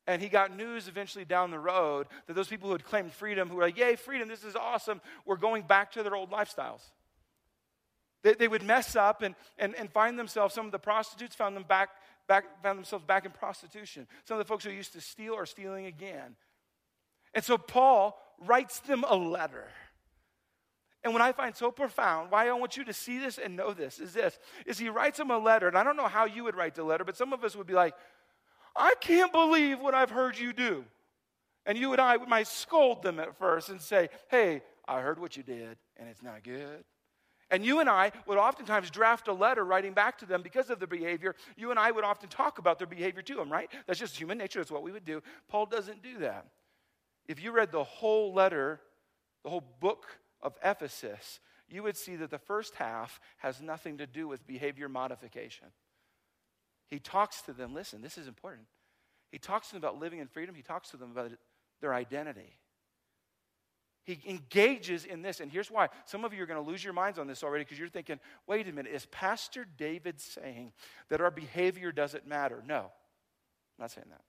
And 0.06 0.22
he 0.22 0.28
got 0.28 0.56
news 0.56 0.88
eventually 0.88 1.26
down 1.26 1.50
the 1.50 1.58
road 1.58 2.06
that 2.26 2.34
those 2.34 2.48
people 2.48 2.68
who 2.68 2.72
had 2.72 2.84
claimed 2.84 3.12
freedom, 3.12 3.48
who 3.48 3.56
were 3.56 3.62
like, 3.62 3.76
yay, 3.76 3.94
freedom, 3.94 4.28
this 4.28 4.42
is 4.42 4.56
awesome, 4.56 5.02
were 5.26 5.36
going 5.36 5.62
back 5.62 5.92
to 5.92 6.02
their 6.02 6.16
old 6.16 6.30
lifestyles. 6.30 6.80
They, 8.22 8.34
they 8.34 8.48
would 8.48 8.62
mess 8.62 8.96
up 8.96 9.22
and, 9.22 9.34
and, 9.58 9.74
and 9.74 9.90
find 9.90 10.18
themselves, 10.18 10.54
some 10.54 10.66
of 10.66 10.72
the 10.72 10.78
prostitutes 10.78 11.34
found, 11.34 11.54
them 11.54 11.64
back, 11.68 11.90
back, 12.26 12.44
found 12.62 12.78
themselves 12.78 13.04
back 13.04 13.26
in 13.26 13.32
prostitution. 13.32 14.06
Some 14.24 14.36
of 14.36 14.38
the 14.38 14.48
folks 14.48 14.64
who 14.64 14.70
used 14.70 14.94
to 14.94 15.00
steal 15.00 15.34
are 15.34 15.46
stealing 15.46 15.86
again. 15.86 16.36
And 17.34 17.44
so 17.44 17.58
Paul 17.58 18.18
writes 18.46 18.80
them 18.80 19.04
a 19.06 19.16
letter. 19.16 19.68
And 21.04 21.12
what 21.12 21.22
I 21.22 21.32
find 21.32 21.54
so 21.54 21.70
profound, 21.70 22.30
why 22.30 22.48
I 22.48 22.52
want 22.52 22.76
you 22.76 22.84
to 22.84 22.92
see 22.92 23.18
this 23.18 23.38
and 23.38 23.56
know 23.56 23.72
this, 23.72 23.98
is 24.00 24.12
this, 24.12 24.38
is 24.66 24.78
he 24.78 24.88
writes 24.88 25.18
them 25.18 25.30
a 25.30 25.38
letter. 25.38 25.68
And 25.68 25.78
I 25.78 25.84
don't 25.84 25.96
know 25.96 26.08
how 26.08 26.24
you 26.24 26.44
would 26.44 26.56
write 26.56 26.74
the 26.74 26.82
letter, 26.82 27.04
but 27.04 27.16
some 27.16 27.32
of 27.32 27.44
us 27.44 27.54
would 27.54 27.66
be 27.66 27.74
like, 27.74 27.94
I 28.74 28.94
can't 29.00 29.32
believe 29.32 29.80
what 29.80 29.94
I've 29.94 30.10
heard 30.10 30.38
you 30.38 30.52
do. 30.52 30.84
And 31.66 31.78
you 31.78 31.92
and 31.92 32.00
I 32.00 32.16
might 32.16 32.46
scold 32.46 33.02
them 33.02 33.20
at 33.20 33.38
first 33.38 33.68
and 33.68 33.80
say, 33.80 34.08
hey, 34.28 34.62
I 34.86 35.00
heard 35.00 35.20
what 35.20 35.36
you 35.36 35.42
did, 35.42 35.76
and 35.96 36.08
it's 36.08 36.22
not 36.22 36.42
good. 36.42 36.84
And 37.50 37.64
you 37.64 37.80
and 37.80 37.88
I 37.88 38.12
would 38.26 38.38
oftentimes 38.38 38.90
draft 38.90 39.28
a 39.28 39.32
letter 39.32 39.64
writing 39.64 39.92
back 39.92 40.18
to 40.18 40.26
them 40.26 40.42
because 40.42 40.70
of 40.70 40.78
their 40.78 40.88
behavior. 40.88 41.34
You 41.56 41.70
and 41.70 41.78
I 41.78 41.90
would 41.90 42.04
often 42.04 42.28
talk 42.28 42.58
about 42.58 42.78
their 42.78 42.86
behavior 42.86 43.22
to 43.22 43.34
them, 43.34 43.50
right? 43.50 43.70
That's 43.86 43.98
just 43.98 44.16
human 44.16 44.36
nature. 44.38 44.58
That's 44.58 44.70
what 44.70 44.82
we 44.82 44.92
would 44.92 45.04
do. 45.04 45.22
Paul 45.48 45.66
doesn't 45.66 46.02
do 46.02 46.18
that. 46.18 46.46
If 47.28 47.42
you 47.42 47.52
read 47.52 47.70
the 47.70 47.84
whole 47.84 48.32
letter, 48.32 48.80
the 49.44 49.50
whole 49.50 49.64
book 49.80 50.06
of 50.42 50.56
Ephesus, 50.64 51.40
you 51.68 51.82
would 51.82 51.96
see 51.96 52.16
that 52.16 52.30
the 52.30 52.38
first 52.38 52.74
half 52.74 53.20
has 53.36 53.60
nothing 53.60 53.98
to 53.98 54.06
do 54.06 54.26
with 54.26 54.46
behavior 54.46 54.88
modification. 54.88 55.68
He 56.88 56.98
talks 56.98 57.42
to 57.42 57.52
them, 57.52 57.74
listen, 57.74 58.00
this 58.00 58.16
is 58.16 58.26
important. 58.26 58.66
He 59.30 59.38
talks 59.38 59.68
to 59.68 59.74
them 59.74 59.82
about 59.82 60.00
living 60.00 60.20
in 60.20 60.26
freedom, 60.26 60.54
he 60.54 60.62
talks 60.62 60.90
to 60.90 60.96
them 60.96 61.10
about 61.10 61.32
their 61.82 61.92
identity. 61.92 62.58
He 64.04 64.18
engages 64.26 65.04
in 65.04 65.20
this. 65.20 65.40
And 65.40 65.52
here's 65.52 65.70
why. 65.70 65.88
Some 66.06 66.24
of 66.24 66.32
you 66.32 66.42
are 66.42 66.46
going 66.46 66.64
to 66.64 66.66
lose 66.66 66.82
your 66.82 66.94
minds 66.94 67.18
on 67.18 67.26
this 67.26 67.44
already 67.44 67.64
because 67.64 67.78
you're 67.78 67.90
thinking, 67.90 68.18
wait 68.46 68.66
a 68.66 68.72
minute, 68.72 68.90
is 68.90 69.04
Pastor 69.04 69.66
David 69.76 70.18
saying 70.18 70.72
that 71.10 71.20
our 71.20 71.30
behavior 71.30 71.92
doesn't 71.92 72.26
matter? 72.26 72.62
No, 72.66 72.78
I'm 72.78 73.80
not 73.80 73.90
saying 73.90 74.06
that. 74.08 74.22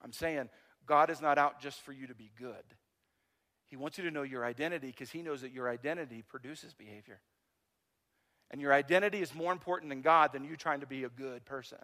I'm 0.00 0.12
saying 0.12 0.48
God 0.86 1.10
is 1.10 1.20
not 1.20 1.38
out 1.38 1.60
just 1.60 1.80
for 1.80 1.92
you 1.92 2.06
to 2.06 2.14
be 2.14 2.30
good. 2.38 2.64
He 3.66 3.76
wants 3.76 3.98
you 3.98 4.04
to 4.04 4.10
know 4.10 4.22
your 4.22 4.44
identity 4.44 4.88
because 4.88 5.10
he 5.10 5.22
knows 5.22 5.40
that 5.40 5.52
your 5.52 5.68
identity 5.68 6.22
produces 6.26 6.74
behavior. 6.74 7.20
And 8.50 8.60
your 8.60 8.72
identity 8.72 9.20
is 9.20 9.34
more 9.34 9.52
important 9.52 9.88
than 9.88 10.02
God 10.02 10.32
than 10.32 10.44
you 10.44 10.56
trying 10.56 10.80
to 10.80 10.86
be 10.86 11.04
a 11.04 11.08
good 11.08 11.44
person. 11.44 11.78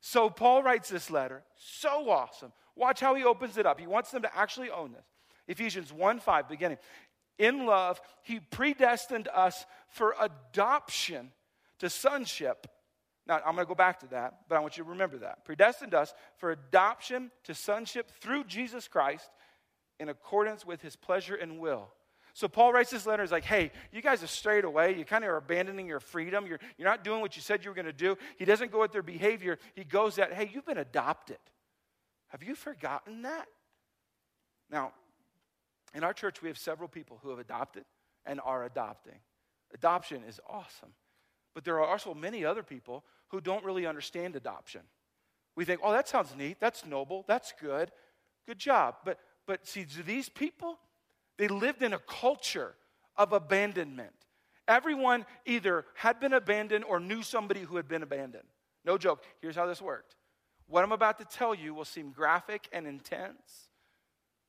So 0.00 0.28
Paul 0.28 0.62
writes 0.62 0.88
this 0.88 1.10
letter. 1.10 1.42
So 1.56 2.10
awesome. 2.10 2.52
Watch 2.76 3.00
how 3.00 3.14
he 3.14 3.24
opens 3.24 3.56
it 3.56 3.66
up. 3.66 3.78
He 3.78 3.86
wants 3.86 4.10
them 4.10 4.22
to 4.22 4.36
actually 4.36 4.70
own 4.70 4.92
this. 4.92 5.04
Ephesians 5.46 5.92
1 5.92 6.20
5, 6.20 6.48
beginning. 6.48 6.78
In 7.38 7.66
love, 7.66 8.00
he 8.22 8.40
predestined 8.40 9.28
us 9.28 9.64
for 9.88 10.14
adoption 10.20 11.32
to 11.78 11.88
sonship 11.88 12.66
now, 13.30 13.36
I'm 13.46 13.54
going 13.54 13.64
to 13.64 13.68
go 13.68 13.76
back 13.76 14.00
to 14.00 14.08
that, 14.08 14.40
but 14.48 14.56
I 14.56 14.58
want 14.58 14.76
you 14.76 14.82
to 14.82 14.90
remember 14.90 15.18
that. 15.18 15.44
Predestined 15.44 15.94
us 15.94 16.12
for 16.38 16.50
adoption 16.50 17.30
to 17.44 17.54
sonship 17.54 18.10
through 18.20 18.42
Jesus 18.42 18.88
Christ 18.88 19.30
in 20.00 20.08
accordance 20.08 20.66
with 20.66 20.82
his 20.82 20.96
pleasure 20.96 21.36
and 21.36 21.60
will. 21.60 21.90
So 22.34 22.48
Paul 22.48 22.72
writes 22.72 22.90
this 22.90 23.06
letter. 23.06 23.22
He's 23.22 23.30
like, 23.30 23.44
hey, 23.44 23.70
you 23.92 24.02
guys 24.02 24.22
have 24.22 24.30
strayed 24.30 24.64
away. 24.64 24.98
You 24.98 25.04
kind 25.04 25.22
of 25.22 25.30
are 25.30 25.36
abandoning 25.36 25.86
your 25.86 26.00
freedom. 26.00 26.44
You're, 26.44 26.58
you're 26.76 26.88
not 26.88 27.04
doing 27.04 27.20
what 27.20 27.36
you 27.36 27.42
said 27.42 27.64
you 27.64 27.70
were 27.70 27.74
going 27.76 27.86
to 27.86 27.92
do. 27.92 28.18
He 28.36 28.44
doesn't 28.44 28.72
go 28.72 28.82
at 28.82 28.90
their 28.90 29.00
behavior. 29.00 29.60
He 29.76 29.84
goes 29.84 30.18
at, 30.18 30.32
hey, 30.32 30.50
you've 30.52 30.66
been 30.66 30.78
adopted. 30.78 31.38
Have 32.30 32.42
you 32.42 32.56
forgotten 32.56 33.22
that? 33.22 33.46
Now, 34.72 34.90
in 35.94 36.02
our 36.02 36.12
church, 36.12 36.42
we 36.42 36.48
have 36.48 36.58
several 36.58 36.88
people 36.88 37.20
who 37.22 37.30
have 37.30 37.38
adopted 37.38 37.84
and 38.26 38.40
are 38.44 38.64
adopting. 38.64 39.20
Adoption 39.72 40.24
is 40.28 40.40
awesome. 40.48 40.90
But 41.54 41.64
there 41.64 41.80
are 41.80 41.86
also 41.86 42.14
many 42.14 42.44
other 42.44 42.62
people 42.62 43.04
who 43.28 43.40
don't 43.40 43.64
really 43.64 43.86
understand 43.86 44.36
adoption. 44.36 44.82
We 45.56 45.64
think, 45.64 45.80
oh, 45.82 45.92
that 45.92 46.08
sounds 46.08 46.34
neat. 46.36 46.58
That's 46.60 46.86
noble. 46.86 47.24
That's 47.26 47.52
good. 47.60 47.90
Good 48.46 48.58
job. 48.58 48.96
But, 49.04 49.18
but 49.46 49.66
see, 49.66 49.84
these 50.06 50.28
people, 50.28 50.78
they 51.38 51.48
lived 51.48 51.82
in 51.82 51.92
a 51.92 51.98
culture 51.98 52.74
of 53.16 53.32
abandonment. 53.32 54.14
Everyone 54.68 55.26
either 55.46 55.84
had 55.94 56.20
been 56.20 56.32
abandoned 56.32 56.84
or 56.84 57.00
knew 57.00 57.22
somebody 57.22 57.60
who 57.60 57.76
had 57.76 57.88
been 57.88 58.02
abandoned. 58.02 58.46
No 58.84 58.96
joke. 58.96 59.24
Here's 59.40 59.56
how 59.56 59.66
this 59.66 59.82
worked. 59.82 60.16
What 60.68 60.84
I'm 60.84 60.92
about 60.92 61.18
to 61.18 61.24
tell 61.24 61.54
you 61.54 61.74
will 61.74 61.84
seem 61.84 62.12
graphic 62.12 62.68
and 62.72 62.86
intense. 62.86 63.68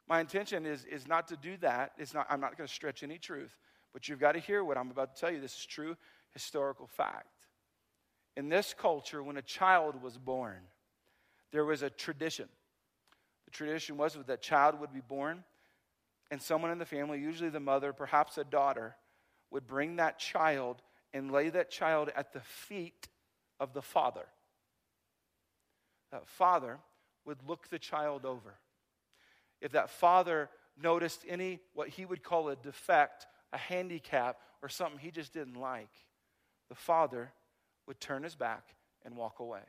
My 0.08 0.20
intention 0.20 0.66
is, 0.66 0.86
is 0.86 1.08
not 1.08 1.28
to 1.30 1.38
do 1.38 1.58
that. 1.58 1.94
It's 1.98 2.14
not, 2.14 2.28
I'm 2.30 2.40
not 2.40 2.58
going 2.58 2.68
to 2.68 2.74
stretch 2.74 3.02
any 3.02 3.18
truth. 3.18 3.58
But 3.94 4.08
you've 4.08 4.20
got 4.20 4.34
to 4.34 4.40
hear 4.40 4.64
what 4.64 4.78
I'm 4.78 4.92
about 4.92 5.16
to 5.16 5.20
tell 5.20 5.32
you. 5.32 5.42
This 5.42 5.58
is 5.58 5.66
true 5.66 5.98
historical 6.34 6.88
fact. 6.88 7.48
In 8.38 8.50
this 8.50 8.74
culture, 8.78 9.22
when 9.22 9.38
a 9.38 9.42
child 9.42 10.02
was 10.02 10.18
born, 10.18 10.62
there 11.52 11.66
was 11.66 11.82
a 11.82 11.90
tradition. 11.90 12.48
The 13.46 13.52
tradition 13.52 13.98
was 13.98 14.18
that 14.26 14.42
child 14.42 14.80
would 14.80 14.94
be 14.94 15.02
born, 15.02 15.44
and 16.30 16.42
someone 16.42 16.72
in 16.72 16.80
the 16.80 16.86
family, 16.86 17.20
usually 17.20 17.50
the 17.50 17.60
mother, 17.60 17.92
perhaps 17.92 18.38
a 18.38 18.44
daughter, 18.44 18.96
would 19.50 19.68
bring 19.68 19.98
that 19.98 20.18
child 20.18 20.82
and 21.14 21.32
lay 21.32 21.50
that 21.50 21.70
child 21.70 22.10
at 22.16 22.32
the 22.32 22.40
feet 22.40 23.10
of 23.60 23.74
the 23.74 23.82
father. 23.82 24.26
That 26.12 26.28
father 26.28 26.80
would 27.26 27.38
look 27.48 27.68
the 27.70 27.80
child 27.80 28.26
over. 28.26 28.56
If 29.60 29.74
that 29.74 29.90
father 29.90 30.50
noticed 30.82 31.26
any, 31.28 31.60
what 31.74 31.90
he 31.90 32.06
would 32.06 32.24
call 32.24 32.50
a 32.50 32.56
defect, 32.56 33.28
a 33.52 33.58
handicap, 33.58 34.38
or 34.64 34.70
something 34.70 35.00
he 35.00 35.12
just 35.12 35.34
didn't 35.34 35.60
like, 35.60 35.92
the 36.72 36.76
father 36.76 37.34
would 37.86 38.00
turn 38.00 38.24
his 38.24 38.34
back 38.34 38.64
and 39.04 39.18
walk 39.18 39.42
away. 39.42 39.60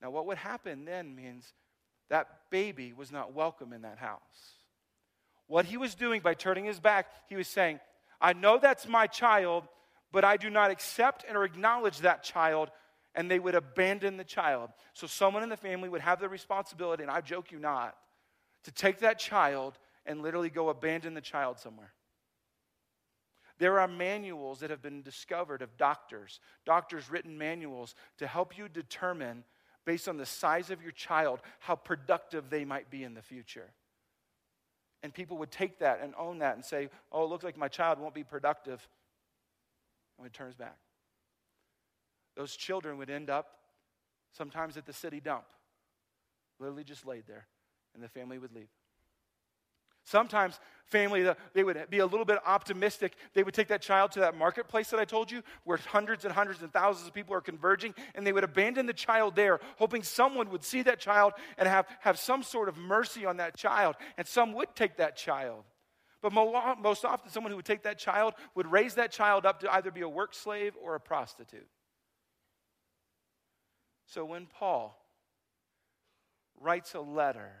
Now, 0.00 0.12
what 0.12 0.26
would 0.26 0.38
happen 0.38 0.84
then 0.84 1.16
means 1.16 1.52
that 2.08 2.28
baby 2.50 2.92
was 2.92 3.10
not 3.10 3.34
welcome 3.34 3.72
in 3.72 3.82
that 3.82 3.98
house. 3.98 4.20
What 5.48 5.64
he 5.64 5.76
was 5.76 5.96
doing 5.96 6.20
by 6.20 6.34
turning 6.34 6.66
his 6.66 6.78
back, 6.78 7.08
he 7.28 7.34
was 7.34 7.48
saying, 7.48 7.80
I 8.20 8.32
know 8.32 8.60
that's 8.62 8.86
my 8.86 9.08
child, 9.08 9.64
but 10.12 10.24
I 10.24 10.36
do 10.36 10.50
not 10.50 10.70
accept 10.70 11.24
or 11.28 11.42
acknowledge 11.42 11.98
that 12.02 12.22
child, 12.22 12.70
and 13.16 13.28
they 13.28 13.40
would 13.40 13.56
abandon 13.56 14.18
the 14.18 14.24
child. 14.24 14.70
So 14.92 15.08
someone 15.08 15.42
in 15.42 15.48
the 15.48 15.56
family 15.56 15.88
would 15.88 16.00
have 16.00 16.20
the 16.20 16.28
responsibility, 16.28 17.02
and 17.02 17.10
I 17.10 17.22
joke 17.22 17.50
you 17.50 17.58
not, 17.58 17.96
to 18.62 18.70
take 18.70 19.00
that 19.00 19.18
child 19.18 19.80
and 20.06 20.22
literally 20.22 20.48
go 20.48 20.68
abandon 20.68 21.14
the 21.14 21.20
child 21.20 21.58
somewhere. 21.58 21.92
There 23.58 23.80
are 23.80 23.88
manuals 23.88 24.60
that 24.60 24.70
have 24.70 24.82
been 24.82 25.02
discovered 25.02 25.62
of 25.62 25.76
doctors, 25.76 26.40
doctors' 26.64 27.10
written 27.10 27.36
manuals 27.36 27.94
to 28.18 28.26
help 28.26 28.56
you 28.56 28.68
determine, 28.68 29.44
based 29.84 30.08
on 30.08 30.16
the 30.16 30.26
size 30.26 30.70
of 30.70 30.82
your 30.82 30.92
child, 30.92 31.40
how 31.58 31.74
productive 31.74 32.50
they 32.50 32.64
might 32.64 32.88
be 32.90 33.02
in 33.02 33.14
the 33.14 33.22
future. 33.22 33.72
And 35.02 35.12
people 35.12 35.38
would 35.38 35.50
take 35.50 35.78
that 35.80 36.00
and 36.02 36.14
own 36.16 36.38
that 36.38 36.54
and 36.54 36.64
say, 36.64 36.88
oh, 37.10 37.24
it 37.24 37.30
looks 37.30 37.44
like 37.44 37.56
my 37.56 37.68
child 37.68 37.98
won't 37.98 38.14
be 38.14 38.24
productive. 38.24 38.86
And 40.18 40.26
it 40.26 40.32
turns 40.32 40.54
back. 40.54 40.76
Those 42.36 42.54
children 42.54 42.98
would 42.98 43.10
end 43.10 43.30
up 43.30 43.46
sometimes 44.32 44.76
at 44.76 44.86
the 44.86 44.92
city 44.92 45.20
dump, 45.20 45.46
literally 46.60 46.84
just 46.84 47.06
laid 47.06 47.26
there, 47.26 47.46
and 47.94 48.02
the 48.02 48.08
family 48.08 48.38
would 48.38 48.52
leave. 48.52 48.68
Sometimes 50.08 50.58
family, 50.86 51.30
they 51.52 51.62
would 51.62 51.90
be 51.90 51.98
a 51.98 52.06
little 52.06 52.24
bit 52.24 52.38
optimistic. 52.46 53.14
They 53.34 53.42
would 53.42 53.52
take 53.52 53.68
that 53.68 53.82
child 53.82 54.12
to 54.12 54.20
that 54.20 54.34
marketplace 54.34 54.88
that 54.88 54.98
I 54.98 55.04
told 55.04 55.30
you, 55.30 55.42
where 55.64 55.76
hundreds 55.76 56.24
and 56.24 56.32
hundreds 56.32 56.62
and 56.62 56.72
thousands 56.72 57.06
of 57.06 57.12
people 57.12 57.34
are 57.34 57.42
converging, 57.42 57.94
and 58.14 58.26
they 58.26 58.32
would 58.32 58.42
abandon 58.42 58.86
the 58.86 58.94
child 58.94 59.36
there, 59.36 59.60
hoping 59.76 60.02
someone 60.02 60.48
would 60.48 60.64
see 60.64 60.80
that 60.80 60.98
child 60.98 61.34
and 61.58 61.68
have, 61.68 61.86
have 62.00 62.18
some 62.18 62.42
sort 62.42 62.70
of 62.70 62.78
mercy 62.78 63.26
on 63.26 63.36
that 63.36 63.54
child. 63.54 63.96
And 64.16 64.26
some 64.26 64.54
would 64.54 64.74
take 64.74 64.96
that 64.96 65.14
child. 65.14 65.64
But 66.22 66.32
most 66.32 67.04
often, 67.04 67.30
someone 67.30 67.50
who 67.50 67.56
would 67.56 67.66
take 67.66 67.82
that 67.82 67.98
child 67.98 68.32
would 68.54 68.72
raise 68.72 68.94
that 68.94 69.12
child 69.12 69.44
up 69.44 69.60
to 69.60 69.74
either 69.74 69.90
be 69.90 70.00
a 70.00 70.08
work 70.08 70.32
slave 70.32 70.74
or 70.82 70.94
a 70.94 71.00
prostitute. 71.00 71.68
So 74.06 74.24
when 74.24 74.46
Paul 74.46 74.98
writes 76.58 76.94
a 76.94 77.00
letter, 77.00 77.52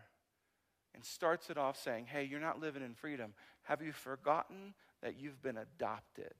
and 0.98 1.04
starts 1.04 1.48
it 1.48 1.56
off 1.56 1.80
saying, 1.80 2.06
Hey, 2.06 2.24
you're 2.24 2.40
not 2.40 2.58
living 2.58 2.82
in 2.82 2.92
freedom. 2.92 3.32
Have 3.62 3.82
you 3.82 3.92
forgotten 3.92 4.74
that 5.00 5.14
you've 5.16 5.40
been 5.40 5.56
adopted? 5.56 6.34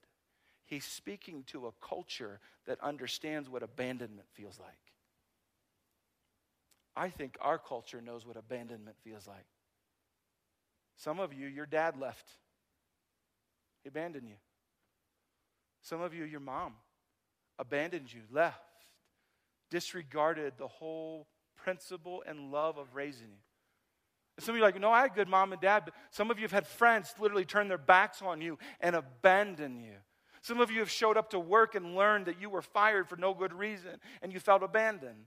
He's 0.67 0.85
speaking 0.85 1.45
to 1.53 1.69
a 1.69 1.73
culture 1.81 2.41
that 2.67 2.81
understands 2.83 3.49
what 3.49 3.63
abandonment 3.63 4.27
feels 4.33 4.59
like. 4.59 4.75
I 6.97 7.09
think 7.09 7.37
our 7.41 7.57
culture 7.57 8.01
knows 8.01 8.27
what 8.27 8.37
abandonment 8.37 8.97
feels 9.05 9.29
like. 9.29 9.47
Some 10.97 11.21
of 11.21 11.33
you, 11.33 11.47
your 11.47 11.65
dad 11.65 11.97
left, 11.97 12.29
he 13.85 13.89
abandoned 13.91 14.27
you. 14.27 14.35
Some 15.83 16.01
of 16.01 16.13
you, 16.13 16.25
your 16.25 16.41
mom 16.41 16.73
abandoned 17.61 18.13
you, 18.13 18.23
left, 18.33 18.59
disregarded 19.71 20.55
the 20.59 20.67
whole 20.67 21.29
principle 21.55 22.25
and 22.27 22.51
love 22.51 22.77
of 22.77 22.97
raising 22.97 23.29
you. 23.29 23.48
Some 24.39 24.55
of 24.55 24.59
you 24.59 24.65
are 24.65 24.69
like, 24.69 24.81
no, 24.81 24.91
I 24.91 25.03
had 25.03 25.15
good 25.15 25.29
mom 25.29 25.53
and 25.53 25.61
dad, 25.61 25.83
but 25.85 25.95
some 26.11 26.31
of 26.31 26.39
you 26.39 26.43
have 26.43 26.53
had 26.53 26.67
friends 26.67 27.15
literally 27.19 27.45
turn 27.45 27.69
their 27.69 27.79
backs 27.79 28.23
on 28.23 28.41
you 28.41 28.59
and 28.81 28.95
abandon 28.95 29.81
you. 29.81 29.95
Some 30.43 30.61
of 30.61 30.71
you 30.71 30.79
have 30.81 30.91
showed 30.91 31.17
up 31.17 31.31
to 31.31 31.41
work 31.41 31.75
and 31.75 31.97
learned 31.97 32.27
that 32.27 32.41
you 32.41 32.49
were 32.49 32.63
fired 32.63 33.09
for 33.09 33.17
no 33.17 33.35
good 33.35 33.53
reason 33.53 33.99
and 34.23 34.33
you 34.33 34.39
felt 34.39 34.63
abandoned. 34.63 35.25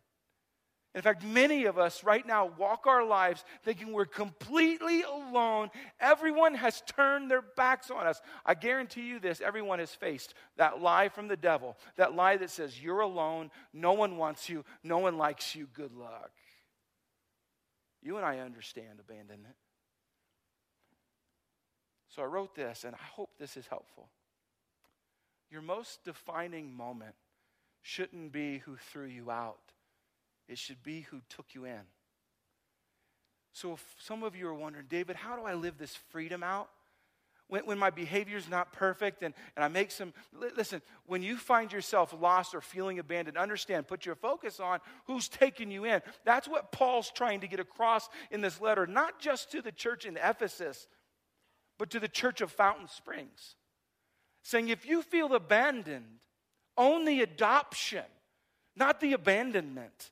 In 0.93 1.01
fact, 1.01 1.23
many 1.23 1.65
of 1.65 1.77
us 1.77 2.03
right 2.03 2.25
now 2.25 2.51
walk 2.57 2.85
our 2.85 3.05
lives 3.05 3.45
thinking 3.63 3.93
we're 3.93 4.05
completely 4.05 5.03
alone. 5.03 5.69
Everyone 6.01 6.53
has 6.55 6.81
turned 6.85 7.31
their 7.31 7.41
backs 7.41 7.89
on 7.89 8.05
us. 8.05 8.21
I 8.45 8.55
guarantee 8.55 9.07
you 9.07 9.19
this 9.19 9.39
everyone 9.39 9.79
has 9.79 9.91
faced 9.91 10.33
that 10.57 10.81
lie 10.81 11.07
from 11.07 11.29
the 11.29 11.37
devil, 11.37 11.77
that 11.95 12.13
lie 12.13 12.35
that 12.37 12.49
says, 12.49 12.81
You're 12.81 13.01
alone, 13.01 13.51
no 13.71 13.93
one 13.93 14.17
wants 14.17 14.49
you, 14.49 14.65
no 14.83 14.97
one 14.97 15.17
likes 15.17 15.55
you, 15.55 15.67
good 15.73 15.93
luck. 15.93 16.31
You 18.01 18.17
and 18.17 18.25
I 18.25 18.39
understand 18.39 18.99
abandonment. 18.99 19.55
So 22.09 22.21
I 22.21 22.25
wrote 22.25 22.55
this, 22.55 22.83
and 22.83 22.95
I 22.95 23.03
hope 23.15 23.29
this 23.39 23.55
is 23.55 23.67
helpful. 23.67 24.09
Your 25.49 25.61
most 25.61 26.03
defining 26.03 26.73
moment 26.73 27.15
shouldn't 27.81 28.31
be 28.31 28.59
who 28.59 28.75
threw 28.75 29.05
you 29.05 29.31
out 29.31 29.71
it 30.51 30.57
should 30.57 30.83
be 30.83 31.01
who 31.09 31.21
took 31.29 31.55
you 31.55 31.63
in. 31.63 31.79
So 33.53 33.73
if 33.73 33.95
some 33.97 34.21
of 34.21 34.35
you 34.35 34.49
are 34.49 34.53
wondering, 34.53 34.85
David, 34.89 35.15
how 35.15 35.37
do 35.37 35.43
I 35.43 35.53
live 35.53 35.77
this 35.77 35.95
freedom 36.09 36.43
out? 36.43 36.69
When, 37.51 37.65
when 37.65 37.77
my 37.77 37.89
behavior 37.89 38.37
is 38.37 38.49
not 38.49 38.71
perfect 38.71 39.23
and, 39.23 39.33
and 39.57 39.65
I 39.65 39.67
make 39.67 39.91
some, 39.91 40.13
listen, 40.55 40.81
when 41.05 41.21
you 41.21 41.35
find 41.35 41.69
yourself 41.69 42.15
lost 42.17 42.55
or 42.55 42.61
feeling 42.61 42.97
abandoned, 42.97 43.37
understand, 43.37 43.89
put 43.89 44.05
your 44.05 44.15
focus 44.15 44.61
on 44.61 44.79
who's 45.03 45.27
taking 45.27 45.69
you 45.69 45.83
in. 45.83 46.01
That's 46.23 46.47
what 46.47 46.71
Paul's 46.71 47.11
trying 47.11 47.41
to 47.41 47.47
get 47.47 47.59
across 47.59 48.07
in 48.31 48.39
this 48.39 48.61
letter, 48.61 48.87
not 48.87 49.19
just 49.19 49.51
to 49.51 49.61
the 49.61 49.73
church 49.73 50.05
in 50.05 50.15
Ephesus, 50.15 50.87
but 51.77 51.89
to 51.89 51.99
the 51.99 52.07
church 52.07 52.39
of 52.39 52.53
Fountain 52.53 52.87
Springs. 52.87 53.57
Saying, 54.43 54.69
if 54.69 54.85
you 54.85 55.01
feel 55.01 55.35
abandoned, 55.35 56.05
own 56.77 57.03
the 57.03 57.21
adoption, 57.21 58.05
not 58.77 59.01
the 59.01 59.11
abandonment 59.11 60.11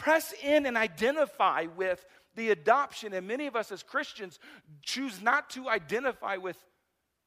press 0.00 0.32
in 0.42 0.64
and 0.64 0.78
identify 0.78 1.66
with 1.76 2.06
the 2.36 2.50
adoption. 2.50 3.12
And 3.12 3.26
many 3.26 3.46
of 3.46 3.56
us 3.56 3.72
as 3.72 3.82
Christians 3.82 4.38
choose 4.82 5.20
not 5.22 5.50
to 5.50 5.68
identify 5.68 6.36
with 6.36 6.56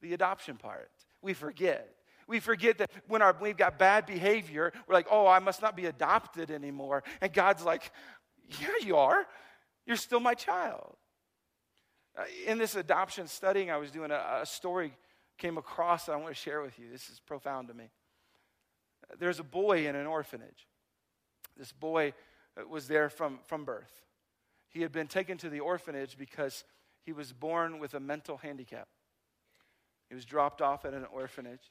the 0.00 0.14
adoption 0.14 0.56
part. 0.56 0.90
We 1.22 1.34
forget. 1.34 1.88
We 2.26 2.40
forget 2.40 2.78
that 2.78 2.90
when 3.06 3.22
our, 3.22 3.36
we've 3.40 3.56
got 3.56 3.78
bad 3.78 4.06
behavior, 4.06 4.72
we're 4.86 4.94
like, 4.94 5.08
oh, 5.10 5.26
I 5.26 5.38
must 5.38 5.60
not 5.60 5.76
be 5.76 5.86
adopted 5.86 6.50
anymore. 6.50 7.04
And 7.20 7.32
God's 7.32 7.64
like, 7.64 7.90
yeah, 8.60 8.68
you 8.82 8.96
are. 8.96 9.26
You're 9.86 9.96
still 9.96 10.20
my 10.20 10.34
child. 10.34 10.96
Uh, 12.16 12.22
in 12.46 12.58
this 12.58 12.76
adoption 12.76 13.26
studying, 13.26 13.70
I 13.70 13.76
was 13.76 13.90
doing 13.90 14.10
a, 14.10 14.40
a 14.42 14.46
story 14.46 14.92
came 15.36 15.58
across 15.58 16.06
that 16.06 16.12
I 16.12 16.16
want 16.16 16.28
to 16.28 16.40
share 16.40 16.62
with 16.62 16.78
you. 16.78 16.86
This 16.90 17.08
is 17.10 17.20
profound 17.20 17.68
to 17.68 17.74
me. 17.74 17.90
There's 19.18 19.40
a 19.40 19.44
boy 19.44 19.86
in 19.86 19.96
an 19.96 20.06
orphanage. 20.06 20.68
This 21.56 21.72
boy 21.72 22.14
was 22.68 22.88
there 22.88 23.10
from, 23.10 23.38
from 23.44 23.64
birth. 23.64 23.92
He 24.74 24.82
had 24.82 24.90
been 24.90 25.06
taken 25.06 25.38
to 25.38 25.48
the 25.48 25.60
orphanage 25.60 26.18
because 26.18 26.64
he 27.04 27.12
was 27.12 27.32
born 27.32 27.78
with 27.78 27.94
a 27.94 28.00
mental 28.00 28.36
handicap. 28.36 28.88
He 30.08 30.16
was 30.16 30.24
dropped 30.24 30.60
off 30.60 30.84
at 30.84 30.92
an 30.92 31.06
orphanage. 31.12 31.70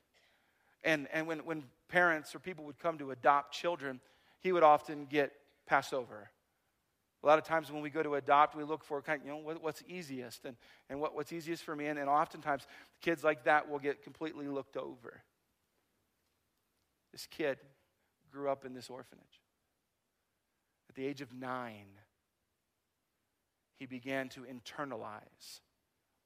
And, 0.86 1.10
and 1.12 1.28
when, 1.28 1.40
when 1.40 1.66
parents 1.90 2.34
or 2.34 2.40
people 2.40 2.64
would 2.64 2.80
come 2.80 2.98
to 3.00 3.12
adopt 3.12 3.54
children, 3.54 4.00
he 4.40 4.54
would 4.54 4.64
often 4.64 5.06
get 5.06 5.34
passed 5.68 5.94
over. 5.94 6.30
A 7.22 7.28
lot 7.28 7.38
of 7.38 7.44
times 7.44 7.72
when 7.72 7.82
we 7.82 7.90
go 7.90 8.04
to 8.04 8.16
adopt, 8.16 8.56
we 8.56 8.64
look 8.64 8.86
for 8.86 9.02
kind 9.02 9.20
of, 9.20 9.28
you 9.28 9.34
know, 9.34 9.40
what, 9.40 9.62
what's 9.62 9.84
easiest 9.86 10.46
and, 10.46 10.56
and 10.90 11.00
what, 11.02 11.14
what's 11.14 11.34
easiest 11.34 11.64
for 11.64 11.76
me. 11.76 11.88
And, 11.88 12.00
and 12.00 12.10
oftentimes, 12.10 12.68
kids 13.02 13.22
like 13.24 13.44
that 13.44 13.70
will 13.70 13.80
get 13.80 14.02
completely 14.02 14.48
looked 14.48 14.78
over. 14.78 15.24
This 17.12 17.28
kid 17.30 17.58
grew 18.32 18.50
up 18.50 18.66
in 18.66 18.74
this 18.74 18.90
orphanage. 18.90 19.42
At 20.90 20.96
the 20.96 21.06
age 21.06 21.22
of 21.22 21.34
nine, 21.34 21.88
he 23.78 23.86
began 23.86 24.30
to 24.30 24.42
internalize 24.42 25.60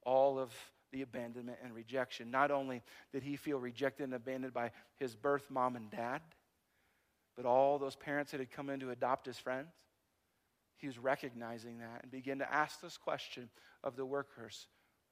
all 0.04 0.38
of 0.38 0.52
the 0.92 1.02
abandonment 1.02 1.58
and 1.62 1.74
rejection. 1.74 2.30
Not 2.30 2.50
only 2.50 2.82
did 3.12 3.22
he 3.22 3.36
feel 3.36 3.58
rejected 3.58 4.04
and 4.04 4.14
abandoned 4.14 4.54
by 4.54 4.70
his 4.96 5.14
birth 5.14 5.50
mom 5.50 5.76
and 5.76 5.90
dad, 5.90 6.22
but 7.36 7.46
all 7.46 7.78
those 7.78 7.96
parents 7.96 8.32
that 8.32 8.40
had 8.40 8.50
come 8.50 8.70
in 8.70 8.80
to 8.80 8.90
adopt 8.90 9.26
his 9.26 9.38
friends. 9.38 9.68
He 10.76 10.86
was 10.86 10.98
recognizing 10.98 11.78
that 11.78 12.02
and 12.02 12.10
began 12.10 12.38
to 12.38 12.52
ask 12.52 12.80
this 12.80 12.96
question 12.96 13.48
of 13.82 13.96
the 13.96 14.06
workers 14.06 14.66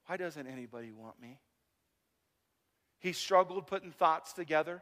Why 0.05 0.17
doesn't 0.17 0.47
anybody 0.47 0.91
want 0.91 1.21
me? 1.21 1.39
He 2.99 3.13
struggled 3.13 3.67
putting 3.67 3.91
thoughts 3.91 4.33
together. 4.33 4.81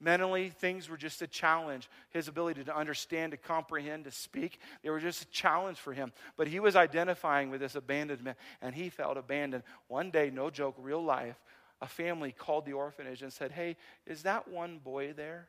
Mentally, 0.00 0.50
things 0.50 0.88
were 0.88 0.96
just 0.96 1.22
a 1.22 1.26
challenge. 1.26 1.88
His 2.10 2.28
ability 2.28 2.64
to 2.64 2.76
understand, 2.76 3.32
to 3.32 3.36
comprehend, 3.36 4.04
to 4.04 4.12
speak, 4.12 4.60
they 4.82 4.90
were 4.90 5.00
just 5.00 5.22
a 5.22 5.26
challenge 5.26 5.78
for 5.78 5.92
him. 5.92 6.12
But 6.36 6.46
he 6.46 6.60
was 6.60 6.76
identifying 6.76 7.50
with 7.50 7.60
this 7.60 7.74
abandonment, 7.74 8.38
and 8.62 8.74
he 8.74 8.90
felt 8.90 9.16
abandoned. 9.16 9.64
One 9.88 10.10
day, 10.10 10.30
no 10.30 10.50
joke, 10.50 10.76
real 10.78 11.02
life, 11.02 11.36
a 11.80 11.86
family 11.86 12.30
called 12.32 12.64
the 12.64 12.74
orphanage 12.74 13.22
and 13.22 13.32
said, 13.32 13.52
Hey, 13.52 13.76
is 14.06 14.22
that 14.22 14.48
one 14.48 14.78
boy 14.78 15.12
there? 15.12 15.48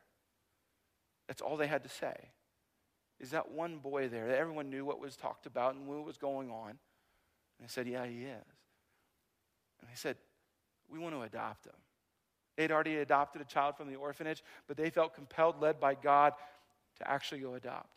That's 1.28 1.42
all 1.42 1.56
they 1.56 1.68
had 1.68 1.84
to 1.84 1.88
say. 1.88 2.16
Is 3.20 3.30
that 3.30 3.50
one 3.52 3.78
boy 3.78 4.08
there? 4.08 4.28
Everyone 4.34 4.70
knew 4.70 4.84
what 4.84 4.98
was 4.98 5.16
talked 5.16 5.46
about 5.46 5.74
and 5.74 5.86
what 5.86 6.04
was 6.04 6.16
going 6.16 6.50
on. 6.50 6.70
And 6.70 6.78
they 7.60 7.68
said, 7.68 7.86
Yeah, 7.86 8.04
he 8.06 8.22
is. 8.22 8.46
And 9.80 9.88
they 9.88 9.94
said, 9.94 10.16
We 10.88 10.98
want 10.98 11.14
to 11.14 11.22
adopt 11.22 11.66
him. 11.66 11.74
They'd 12.60 12.72
already 12.72 12.96
adopted 12.96 13.40
a 13.40 13.46
child 13.46 13.78
from 13.78 13.88
the 13.88 13.96
orphanage, 13.96 14.44
but 14.68 14.76
they 14.76 14.90
felt 14.90 15.14
compelled, 15.14 15.62
led 15.62 15.80
by 15.80 15.94
God, 15.94 16.34
to 16.98 17.10
actually 17.10 17.40
go 17.40 17.54
adopt. 17.54 17.88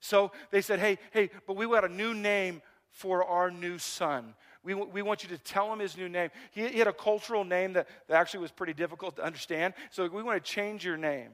So 0.00 0.32
they 0.50 0.60
said, 0.60 0.80
hey, 0.80 0.98
hey, 1.12 1.30
but 1.46 1.56
we 1.56 1.64
got 1.64 1.82
a 1.82 1.88
new 1.88 2.12
name 2.12 2.60
for 2.90 3.24
our 3.24 3.50
new 3.50 3.78
son. 3.78 4.34
We, 4.62 4.74
we 4.74 5.00
want 5.00 5.22
you 5.22 5.30
to 5.30 5.38
tell 5.38 5.72
him 5.72 5.78
his 5.78 5.96
new 5.96 6.10
name. 6.10 6.28
He, 6.50 6.68
he 6.68 6.78
had 6.78 6.88
a 6.88 6.92
cultural 6.92 7.42
name 7.42 7.72
that, 7.72 7.88
that 8.08 8.16
actually 8.16 8.40
was 8.40 8.50
pretty 8.50 8.74
difficult 8.74 9.16
to 9.16 9.24
understand. 9.24 9.72
So 9.92 10.06
we 10.06 10.22
want 10.22 10.44
to 10.44 10.52
change 10.52 10.84
your 10.84 10.98
name. 10.98 11.30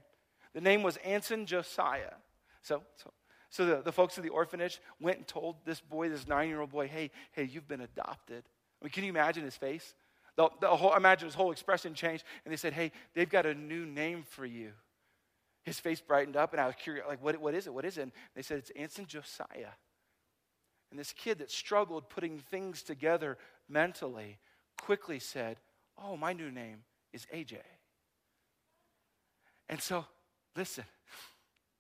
The 0.55 0.61
name 0.61 0.85
was 0.85 0.99
Anson 0.99 1.47
Josiah. 1.47 2.15
So, 2.63 2.85
so, 2.95 3.11
so 3.51 3.67
the, 3.67 3.83
the 3.83 3.91
folks 3.91 4.19
of 4.19 4.23
the 4.23 4.31
orphanage 4.31 4.81
went 5.01 5.17
and 5.17 5.27
told 5.27 5.57
this 5.65 5.81
boy, 5.81 6.11
this 6.11 6.29
nine 6.29 6.49
year 6.49 6.61
old 6.61 6.71
boy, 6.71 6.87
hey, 6.87 7.11
hey, 7.33 7.43
you've 7.43 7.67
been 7.67 7.81
adopted. 7.81 8.45
I 8.81 8.85
mean, 8.85 8.93
can 8.93 9.03
you 9.03 9.11
imagine 9.11 9.43
his 9.43 9.57
face? 9.57 9.97
The, 10.37 10.49
the 10.61 10.69
whole, 10.69 10.95
imagine 10.95 11.27
his 11.27 11.35
whole 11.35 11.53
expression 11.53 11.95
changed, 11.95 12.25
and 12.45 12.53
they 12.53 12.57
said, 12.57 12.73
Hey, 12.73 12.93
they've 13.15 13.29
got 13.29 13.47
a 13.47 13.55
new 13.55 13.87
name 13.87 14.25
for 14.29 14.45
you. 14.45 14.73
His 15.65 15.79
face 15.79 16.01
brightened 16.01 16.37
up, 16.37 16.53
and 16.53 16.61
I 16.61 16.67
was 16.67 16.75
curious, 16.77 17.07
like, 17.09 17.23
what, 17.23 17.41
what 17.41 17.55
is 17.55 17.67
it? 17.67 17.73
What 17.73 17.85
is 17.85 17.99
it? 17.99 18.03
And 18.03 18.13
they 18.35 18.43
said, 18.43 18.59
It's 18.59 18.71
Anson 18.71 19.07
Josiah. 19.07 19.75
And 20.91 20.99
this 20.99 21.13
kid 21.13 21.39
that 21.39 21.51
struggled 21.51 22.09
putting 22.09 22.39
things 22.39 22.83
together 22.83 23.39
mentally 23.69 24.39
quickly 24.81 25.19
said, 25.19 25.57
Oh, 26.03 26.17
my 26.17 26.33
new 26.33 26.51
name 26.51 26.79
is 27.13 27.27
AJ. 27.35 27.59
And 29.69 29.81
so, 29.81 30.05
listen, 30.57 30.85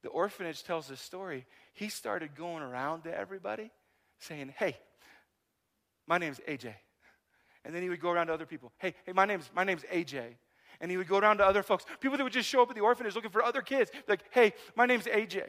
the 0.02 0.08
orphanage 0.08 0.62
tells 0.62 0.88
this 0.88 1.00
story. 1.00 1.44
He 1.74 1.88
started 1.88 2.34
going 2.34 2.62
around 2.62 3.02
to 3.02 3.16
everybody 3.16 3.70
saying, 4.20 4.54
Hey, 4.56 4.76
my 6.06 6.18
name's 6.18 6.40
AJ. 6.48 6.74
And 7.64 7.74
then 7.74 7.82
he 7.82 7.88
would 7.88 8.00
go 8.00 8.10
around 8.10 8.26
to 8.26 8.34
other 8.34 8.46
people. 8.46 8.72
Hey, 8.78 8.94
hey, 9.04 9.12
my 9.12 9.24
name's, 9.24 9.50
my 9.54 9.64
name's 9.64 9.82
AJ. 9.84 10.34
And 10.80 10.90
he 10.90 10.96
would 10.96 11.08
go 11.08 11.18
around 11.18 11.38
to 11.38 11.46
other 11.46 11.62
folks. 11.62 11.84
People 12.00 12.18
that 12.18 12.24
would 12.24 12.32
just 12.32 12.48
show 12.48 12.62
up 12.62 12.68
at 12.68 12.74
the 12.74 12.82
orphanage 12.82 13.14
looking 13.14 13.30
for 13.30 13.42
other 13.42 13.62
kids. 13.62 13.90
Like, 14.06 14.20
hey, 14.30 14.52
my 14.74 14.86
name's 14.86 15.04
AJ. 15.04 15.42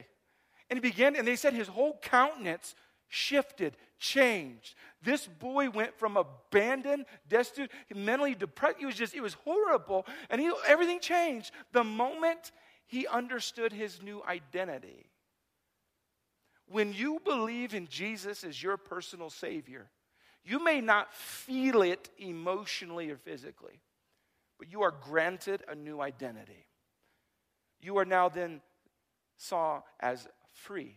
And 0.69 0.77
he 0.77 0.79
began, 0.79 1.15
and 1.15 1.27
they 1.27 1.35
said 1.35 1.53
his 1.53 1.67
whole 1.67 1.99
countenance 2.01 2.75
shifted, 3.07 3.75
changed. 3.99 4.75
This 5.01 5.27
boy 5.27 5.69
went 5.69 5.97
from 5.97 6.17
abandoned, 6.17 7.05
destitute, 7.27 7.71
mentally 7.93 8.35
depressed. 8.35 8.77
He 8.79 8.85
was 8.85 8.95
just, 8.95 9.13
it 9.13 9.21
was 9.21 9.35
horrible. 9.45 10.05
And 10.29 10.41
he, 10.41 10.51
everything 10.67 10.99
changed 10.99 11.51
the 11.71 11.83
moment 11.83 12.51
he 12.87 13.07
understood 13.07 13.73
his 13.73 14.01
new 14.01 14.23
identity. 14.27 15.09
When 16.67 16.93
you 16.93 17.19
believe 17.23 17.75
in 17.75 17.87
Jesus 17.87 18.43
as 18.43 18.61
your 18.61 18.77
personal 18.77 19.29
Savior, 19.29 19.87
you 20.45 20.63
may 20.63 20.79
not 20.79 21.13
feel 21.13 21.81
it 21.81 22.09
emotionally 22.19 23.09
or 23.09 23.17
physically, 23.17 23.81
but 24.59 24.71
you 24.71 24.83
are 24.83 24.91
granted 24.91 25.63
a 25.67 25.75
new 25.75 25.99
identity. 25.99 26.67
You 27.81 27.97
are 27.97 28.05
now 28.05 28.29
then 28.29 28.61
saw 29.37 29.81
as 29.99 30.27
free, 30.53 30.95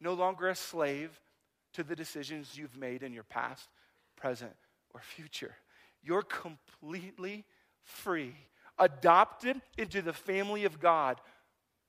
no 0.00 0.12
longer 0.12 0.48
a 0.48 0.54
slave 0.54 1.20
to 1.72 1.82
the 1.82 1.96
decisions 1.96 2.58
you've 2.58 2.76
made 2.76 3.02
in 3.02 3.12
your 3.12 3.22
past, 3.24 3.68
present, 4.16 4.54
or 4.92 5.00
future. 5.00 5.54
You're 6.02 6.22
completely 6.22 7.44
free, 7.82 8.34
adopted 8.78 9.60
into 9.78 10.02
the 10.02 10.12
family 10.12 10.64
of 10.64 10.80
God. 10.80 11.20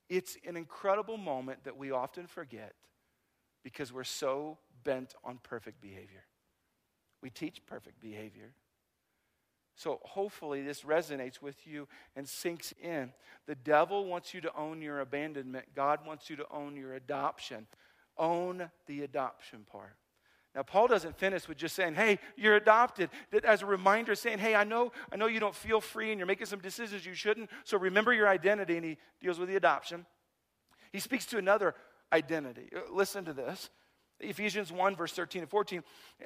It's 0.08 0.36
an 0.46 0.56
incredible 0.56 1.16
moment 1.16 1.64
that 1.64 1.76
we 1.76 1.90
often 1.90 2.26
forget 2.26 2.74
because 3.64 3.92
we're 3.92 4.04
so 4.04 4.58
bent 4.86 5.14
on 5.22 5.38
perfect 5.42 5.82
behavior. 5.82 6.24
We 7.22 7.28
teach 7.28 7.60
perfect 7.66 8.00
behavior. 8.00 8.52
So 9.74 10.00
hopefully 10.04 10.62
this 10.62 10.82
resonates 10.82 11.42
with 11.42 11.66
you 11.66 11.86
and 12.14 12.26
sinks 12.26 12.72
in. 12.82 13.12
The 13.46 13.54
devil 13.54 14.06
wants 14.06 14.32
you 14.32 14.40
to 14.40 14.56
own 14.56 14.80
your 14.80 15.00
abandonment, 15.00 15.66
God 15.74 16.06
wants 16.06 16.30
you 16.30 16.36
to 16.36 16.46
own 16.50 16.76
your 16.76 16.94
adoption. 16.94 17.66
Own 18.18 18.70
the 18.86 19.02
adoption 19.02 19.66
part. 19.70 19.94
Now, 20.54 20.62
Paul 20.62 20.88
doesn't 20.88 21.18
finish 21.18 21.46
with 21.46 21.58
just 21.58 21.76
saying, 21.76 21.96
hey, 21.96 22.18
you're 22.34 22.56
adopted. 22.56 23.10
As 23.44 23.60
a 23.60 23.66
reminder, 23.66 24.14
saying, 24.14 24.38
hey, 24.38 24.54
I 24.54 24.64
know, 24.64 24.90
I 25.12 25.16
know 25.16 25.26
you 25.26 25.38
don't 25.38 25.54
feel 25.54 25.82
free 25.82 26.12
and 26.12 26.18
you're 26.18 26.26
making 26.26 26.46
some 26.46 26.60
decisions 26.60 27.04
you 27.04 27.12
shouldn't, 27.12 27.50
so 27.64 27.76
remember 27.76 28.14
your 28.14 28.26
identity. 28.26 28.76
And 28.76 28.86
he 28.86 28.96
deals 29.20 29.38
with 29.38 29.50
the 29.50 29.56
adoption. 29.56 30.06
He 30.92 30.98
speaks 30.98 31.26
to 31.26 31.36
another 31.36 31.74
identity. 32.10 32.70
Uh, 32.74 32.90
listen 32.90 33.26
to 33.26 33.34
this. 33.34 33.68
Ephesians 34.20 34.72
1, 34.72 34.96
verse 34.96 35.12
13 35.12 35.42
and 35.42 35.50
14. 35.50 35.82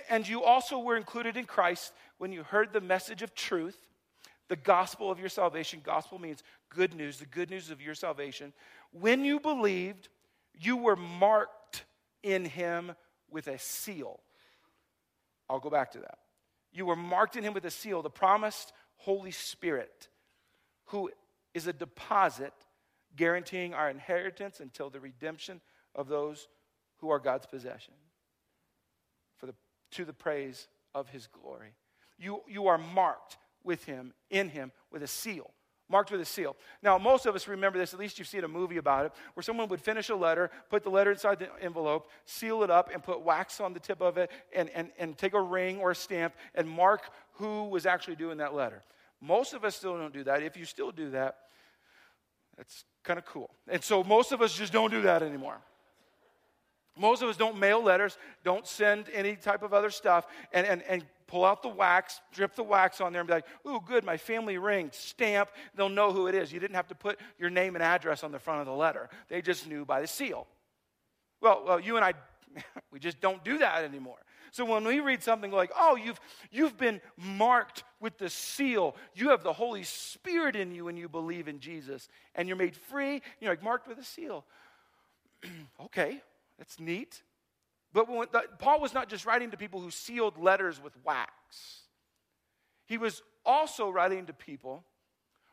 And 0.08 0.26
you 0.28 0.42
also 0.42 0.78
were 0.78 0.96
included 0.96 1.36
in 1.36 1.44
Christ 1.44 1.92
when 2.18 2.32
you 2.32 2.42
heard 2.42 2.72
the 2.72 2.80
message 2.80 3.22
of 3.22 3.34
truth, 3.34 3.76
the 4.48 4.56
gospel 4.56 5.10
of 5.10 5.18
your 5.18 5.28
salvation. 5.28 5.80
Gospel 5.82 6.18
means 6.18 6.42
good 6.68 6.94
news, 6.94 7.18
the 7.18 7.26
good 7.26 7.50
news 7.50 7.70
of 7.70 7.80
your 7.80 7.94
salvation. 7.94 8.52
When 8.92 9.24
you 9.24 9.40
believed, 9.40 10.08
you 10.58 10.76
were 10.76 10.96
marked 10.96 11.84
in 12.22 12.44
him 12.44 12.92
with 13.30 13.48
a 13.48 13.58
seal. 13.58 14.20
I'll 15.48 15.60
go 15.60 15.70
back 15.70 15.92
to 15.92 15.98
that. 16.00 16.18
You 16.72 16.86
were 16.86 16.96
marked 16.96 17.36
in 17.36 17.42
him 17.42 17.54
with 17.54 17.64
a 17.64 17.70
seal, 17.70 18.02
the 18.02 18.10
promised 18.10 18.72
Holy 18.98 19.32
Spirit, 19.32 20.08
who 20.86 21.10
is 21.54 21.66
a 21.66 21.72
deposit 21.72 22.52
guaranteeing 23.16 23.74
our 23.74 23.90
inheritance 23.90 24.60
until 24.60 24.90
the 24.90 25.00
redemption 25.00 25.60
of 25.94 26.06
those 26.06 26.46
who 27.00 27.10
are 27.10 27.18
God's 27.18 27.46
possession 27.46 27.94
for 29.38 29.46
the, 29.46 29.54
to 29.92 30.04
the 30.04 30.12
praise 30.12 30.68
of 30.94 31.08
his 31.08 31.26
glory. 31.26 31.74
You, 32.18 32.42
you 32.48 32.66
are 32.66 32.78
marked 32.78 33.38
with 33.64 33.84
him, 33.84 34.12
in 34.30 34.48
him, 34.48 34.72
with 34.90 35.02
a 35.02 35.06
seal 35.06 35.50
marked 35.90 36.10
with 36.10 36.20
a 36.20 36.24
seal. 36.24 36.56
Now, 36.82 36.96
most 36.96 37.26
of 37.26 37.34
us 37.34 37.48
remember 37.48 37.78
this, 37.78 37.92
at 37.92 38.00
least 38.00 38.18
you've 38.18 38.28
seen 38.28 38.44
a 38.44 38.48
movie 38.48 38.76
about 38.76 39.06
it, 39.06 39.12
where 39.34 39.42
someone 39.42 39.68
would 39.68 39.80
finish 39.80 40.08
a 40.08 40.14
letter, 40.14 40.50
put 40.70 40.84
the 40.84 40.90
letter 40.90 41.10
inside 41.10 41.40
the 41.40 41.48
envelope, 41.60 42.08
seal 42.24 42.62
it 42.62 42.70
up, 42.70 42.90
and 42.94 43.02
put 43.02 43.22
wax 43.22 43.60
on 43.60 43.74
the 43.74 43.80
tip 43.80 44.00
of 44.00 44.16
it, 44.16 44.30
and, 44.54 44.70
and, 44.70 44.90
and 44.98 45.18
take 45.18 45.34
a 45.34 45.40
ring 45.40 45.78
or 45.78 45.90
a 45.90 45.94
stamp 45.94 46.34
and 46.54 46.68
mark 46.68 47.10
who 47.34 47.64
was 47.64 47.84
actually 47.84 48.16
doing 48.16 48.38
that 48.38 48.54
letter. 48.54 48.82
Most 49.20 49.52
of 49.52 49.64
us 49.64 49.76
still 49.76 49.98
don't 49.98 50.14
do 50.14 50.24
that. 50.24 50.42
If 50.42 50.56
you 50.56 50.64
still 50.64 50.92
do 50.92 51.10
that, 51.10 51.36
that's 52.56 52.84
kind 53.02 53.18
of 53.18 53.26
cool. 53.26 53.50
And 53.68 53.82
so 53.82 54.04
most 54.04 54.32
of 54.32 54.40
us 54.40 54.54
just 54.54 54.72
don't 54.72 54.90
do 54.90 55.02
that 55.02 55.22
anymore. 55.22 55.58
Most 56.98 57.22
of 57.22 57.28
us 57.28 57.36
don't 57.36 57.58
mail 57.58 57.82
letters, 57.82 58.18
don't 58.44 58.66
send 58.66 59.06
any 59.12 59.36
type 59.36 59.62
of 59.62 59.72
other 59.72 59.90
stuff, 59.90 60.26
and, 60.52 60.66
and, 60.66 60.82
and 60.82 61.04
pull 61.26 61.44
out 61.44 61.62
the 61.62 61.68
wax, 61.68 62.20
drip 62.32 62.54
the 62.56 62.62
wax 62.62 63.00
on 63.00 63.12
there, 63.12 63.20
and 63.20 63.28
be 63.28 63.34
like, 63.34 63.46
ooh, 63.66 63.80
good, 63.86 64.04
my 64.04 64.16
family 64.16 64.58
ring, 64.58 64.90
stamp. 64.92 65.50
They'll 65.74 65.88
know 65.88 66.12
who 66.12 66.26
it 66.26 66.34
is. 66.34 66.52
You 66.52 66.58
didn't 66.58 66.74
have 66.74 66.88
to 66.88 66.94
put 66.94 67.18
your 67.38 67.50
name 67.50 67.76
and 67.76 67.82
address 67.82 68.24
on 68.24 68.32
the 68.32 68.38
front 68.38 68.60
of 68.60 68.66
the 68.66 68.72
letter, 68.72 69.08
they 69.28 69.40
just 69.40 69.68
knew 69.68 69.84
by 69.84 70.00
the 70.00 70.06
seal. 70.06 70.46
Well, 71.40 71.62
well 71.64 71.80
you 71.80 71.96
and 71.96 72.04
I, 72.04 72.14
we 72.92 72.98
just 72.98 73.20
don't 73.20 73.42
do 73.44 73.58
that 73.58 73.84
anymore. 73.84 74.18
So 74.52 74.64
when 74.64 74.84
we 74.84 74.98
read 74.98 75.22
something 75.22 75.52
like, 75.52 75.70
oh, 75.78 75.94
you've, 75.94 76.20
you've 76.50 76.76
been 76.76 77.00
marked 77.16 77.84
with 78.00 78.18
the 78.18 78.28
seal, 78.28 78.96
you 79.14 79.30
have 79.30 79.44
the 79.44 79.52
Holy 79.52 79.84
Spirit 79.84 80.56
in 80.56 80.72
you 80.72 80.86
when 80.86 80.96
you 80.96 81.08
believe 81.08 81.46
in 81.46 81.60
Jesus, 81.60 82.08
and 82.34 82.48
you're 82.48 82.56
made 82.56 82.74
free, 82.74 83.22
you're 83.40 83.52
like 83.52 83.62
marked 83.62 83.86
with 83.86 83.98
a 83.98 84.04
seal. 84.04 84.44
okay, 85.84 86.20
that's 86.60 86.78
neat. 86.78 87.22
But 87.92 88.06
the, 88.06 88.42
Paul 88.58 88.80
was 88.80 88.92
not 88.94 89.08
just 89.08 89.24
writing 89.24 89.50
to 89.50 89.56
people 89.56 89.80
who 89.80 89.90
sealed 89.90 90.38
letters 90.38 90.80
with 90.80 90.92
wax, 91.02 91.80
he 92.84 92.98
was 92.98 93.22
also 93.44 93.88
writing 93.88 94.26
to 94.26 94.32
people 94.32 94.84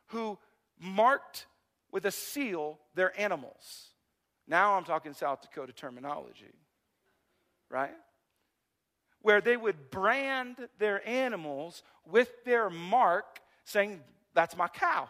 who 0.07 0.37
marked 0.79 1.47
with 1.91 2.05
a 2.05 2.11
seal 2.11 2.77
their 2.93 3.19
animals. 3.19 3.87
Now 4.47 4.75
I'm 4.75 4.83
talking 4.83 5.13
South 5.13 5.41
Dakota 5.41 5.71
terminology, 5.71 6.53
right? 7.69 7.95
Where 9.21 9.39
they 9.39 9.55
would 9.55 9.89
brand 9.89 10.57
their 10.79 11.07
animals 11.07 11.83
with 12.05 12.29
their 12.43 12.69
mark, 12.69 13.39
saying, 13.63 14.01
That's 14.33 14.57
my 14.57 14.67
cow. 14.67 15.09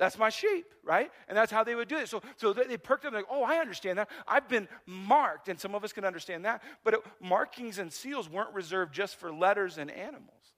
That's 0.00 0.16
my 0.16 0.30
sheep, 0.30 0.64
right? 0.82 1.12
And 1.28 1.36
that's 1.36 1.52
how 1.52 1.62
they 1.62 1.74
would 1.74 1.86
do 1.86 1.98
it. 1.98 2.08
So, 2.08 2.22
so 2.38 2.54
they 2.54 2.78
perked 2.78 3.04
up 3.04 3.12
like, 3.12 3.26
oh, 3.30 3.42
I 3.42 3.56
understand 3.58 3.98
that. 3.98 4.08
I've 4.26 4.48
been 4.48 4.66
marked, 4.86 5.50
and 5.50 5.60
some 5.60 5.74
of 5.74 5.84
us 5.84 5.92
can 5.92 6.06
understand 6.06 6.46
that. 6.46 6.62
But 6.82 6.94
it, 6.94 7.00
markings 7.20 7.78
and 7.78 7.92
seals 7.92 8.26
weren't 8.26 8.54
reserved 8.54 8.94
just 8.94 9.16
for 9.16 9.30
letters 9.30 9.76
and 9.76 9.90
animals. 9.90 10.54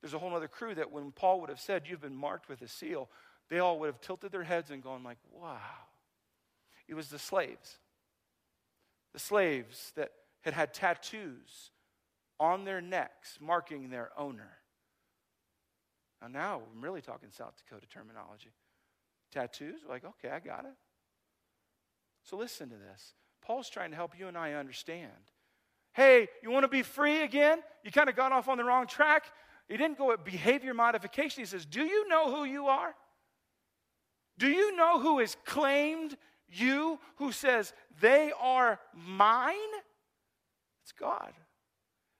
There's 0.00 0.14
a 0.14 0.18
whole 0.18 0.34
other 0.34 0.48
crew 0.48 0.74
that 0.74 0.90
when 0.90 1.12
Paul 1.12 1.40
would 1.42 1.48
have 1.48 1.60
said, 1.60 1.84
you've 1.86 2.00
been 2.00 2.16
marked 2.16 2.48
with 2.48 2.60
a 2.60 2.66
seal, 2.66 3.08
they 3.48 3.60
all 3.60 3.78
would 3.78 3.86
have 3.86 4.00
tilted 4.00 4.32
their 4.32 4.42
heads 4.42 4.72
and 4.72 4.82
gone 4.82 5.04
like, 5.04 5.18
wow. 5.30 5.60
It 6.88 6.94
was 6.94 7.06
the 7.06 7.20
slaves. 7.20 7.78
The 9.12 9.20
slaves 9.20 9.92
that 9.94 10.10
had 10.40 10.54
had 10.54 10.74
tattoos 10.74 11.70
on 12.40 12.64
their 12.64 12.80
necks 12.80 13.38
marking 13.40 13.90
their 13.90 14.10
owner. 14.18 14.58
Now, 16.22 16.28
now 16.28 16.62
I'm 16.74 16.82
really 16.82 17.00
talking 17.00 17.30
South 17.30 17.54
Dakota 17.56 17.86
terminology. 17.86 18.52
Tattoos, 19.32 19.80
like, 19.88 20.04
okay, 20.04 20.28
I 20.28 20.38
got 20.38 20.64
it. 20.64 20.74
So 22.22 22.36
listen 22.36 22.68
to 22.70 22.76
this. 22.76 23.14
Paul's 23.44 23.68
trying 23.68 23.90
to 23.90 23.96
help 23.96 24.18
you 24.18 24.28
and 24.28 24.38
I 24.38 24.52
understand. 24.52 25.10
Hey, 25.94 26.28
you 26.42 26.50
want 26.50 26.64
to 26.64 26.68
be 26.68 26.82
free 26.82 27.22
again? 27.22 27.58
You 27.82 27.90
kind 27.90 28.08
of 28.08 28.16
got 28.16 28.32
off 28.32 28.48
on 28.48 28.56
the 28.56 28.64
wrong 28.64 28.86
track. 28.86 29.24
He 29.68 29.76
didn't 29.76 29.98
go 29.98 30.12
at 30.12 30.24
behavior 30.24 30.74
modification. 30.74 31.42
He 31.42 31.46
says, 31.46 31.66
Do 31.66 31.82
you 31.82 32.08
know 32.08 32.34
who 32.34 32.44
you 32.44 32.66
are? 32.66 32.94
Do 34.38 34.48
you 34.48 34.76
know 34.76 35.00
who 35.00 35.18
has 35.18 35.36
claimed 35.44 36.16
you, 36.48 36.98
who 37.16 37.32
says, 37.32 37.72
They 38.00 38.32
are 38.40 38.78
mine? 38.94 39.56
It's 40.82 40.92
God. 40.92 41.32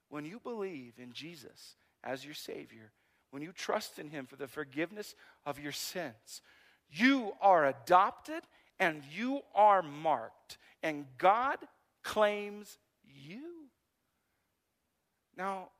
When 0.08 0.24
you 0.24 0.40
believe 0.40 0.94
in 0.98 1.12
Jesus 1.12 1.76
as 2.04 2.24
your 2.24 2.34
Savior, 2.34 2.92
when 3.32 3.42
you 3.42 3.50
trust 3.50 3.98
in 3.98 4.10
Him 4.10 4.26
for 4.26 4.36
the 4.36 4.46
forgiveness 4.46 5.14
of 5.44 5.58
your 5.58 5.72
sins, 5.72 6.42
you 6.90 7.32
are 7.40 7.66
adopted 7.66 8.42
and 8.78 9.02
you 9.10 9.40
are 9.54 9.82
marked, 9.82 10.58
and 10.82 11.06
God 11.16 11.56
claims 12.04 12.78
you. 13.04 13.68
Now, 15.36 15.70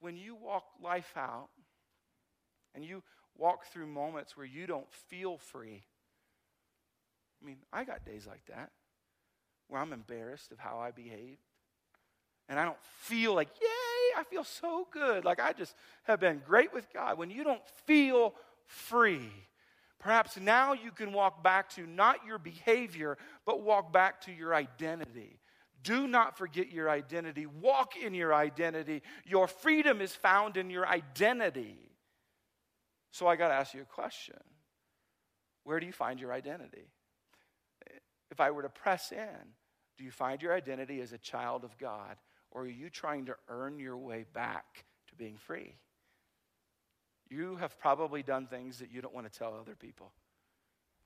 when 0.00 0.16
you 0.16 0.34
walk 0.34 0.64
life 0.82 1.12
out 1.16 1.48
and 2.74 2.84
you 2.84 3.02
walk 3.38 3.64
through 3.66 3.86
moments 3.86 4.36
where 4.36 4.46
you 4.46 4.66
don't 4.66 4.92
feel 4.92 5.38
free, 5.38 5.82
I 7.42 7.46
mean, 7.46 7.56
I 7.72 7.84
got 7.84 8.04
days 8.04 8.26
like 8.26 8.44
that 8.48 8.70
where 9.68 9.80
I'm 9.80 9.94
embarrassed 9.94 10.52
of 10.52 10.58
how 10.58 10.78
I 10.78 10.90
behaved. 10.90 11.40
And 12.48 12.58
I 12.58 12.64
don't 12.64 12.82
feel 13.00 13.34
like, 13.34 13.48
yay, 13.60 14.18
I 14.18 14.24
feel 14.24 14.44
so 14.44 14.86
good. 14.90 15.24
Like 15.24 15.40
I 15.40 15.52
just 15.52 15.74
have 16.04 16.20
been 16.20 16.42
great 16.46 16.72
with 16.72 16.92
God. 16.92 17.18
When 17.18 17.30
you 17.30 17.44
don't 17.44 17.66
feel 17.86 18.34
free, 18.66 19.30
perhaps 19.98 20.38
now 20.38 20.72
you 20.72 20.90
can 20.90 21.12
walk 21.12 21.42
back 21.42 21.70
to 21.70 21.86
not 21.86 22.26
your 22.26 22.38
behavior, 22.38 23.16
but 23.46 23.62
walk 23.62 23.92
back 23.92 24.20
to 24.22 24.32
your 24.32 24.54
identity. 24.54 25.40
Do 25.82 26.06
not 26.06 26.38
forget 26.38 26.70
your 26.70 26.88
identity. 26.88 27.46
Walk 27.46 27.96
in 27.96 28.14
your 28.14 28.34
identity. 28.34 29.02
Your 29.24 29.46
freedom 29.46 30.00
is 30.00 30.14
found 30.14 30.56
in 30.56 30.70
your 30.70 30.86
identity. 30.86 31.78
So 33.10 33.26
I 33.26 33.36
got 33.36 33.48
to 33.48 33.54
ask 33.54 33.74
you 33.74 33.82
a 33.82 33.84
question 33.84 34.40
Where 35.62 35.78
do 35.78 35.86
you 35.86 35.92
find 35.92 36.20
your 36.20 36.32
identity? 36.32 36.90
If 38.30 38.40
I 38.40 38.50
were 38.50 38.62
to 38.62 38.68
press 38.68 39.12
in, 39.12 39.52
do 39.96 40.04
you 40.04 40.10
find 40.10 40.42
your 40.42 40.52
identity 40.52 41.00
as 41.00 41.12
a 41.12 41.18
child 41.18 41.62
of 41.62 41.78
God? 41.78 42.16
Or 42.54 42.62
are 42.62 42.68
you 42.68 42.88
trying 42.88 43.26
to 43.26 43.36
earn 43.48 43.78
your 43.78 43.98
way 43.98 44.24
back 44.32 44.84
to 45.08 45.14
being 45.16 45.36
free? 45.36 45.74
You 47.28 47.56
have 47.56 47.78
probably 47.78 48.22
done 48.22 48.46
things 48.46 48.78
that 48.78 48.92
you 48.92 49.02
don't 49.02 49.14
want 49.14 49.30
to 49.30 49.38
tell 49.38 49.54
other 49.54 49.74
people. 49.74 50.12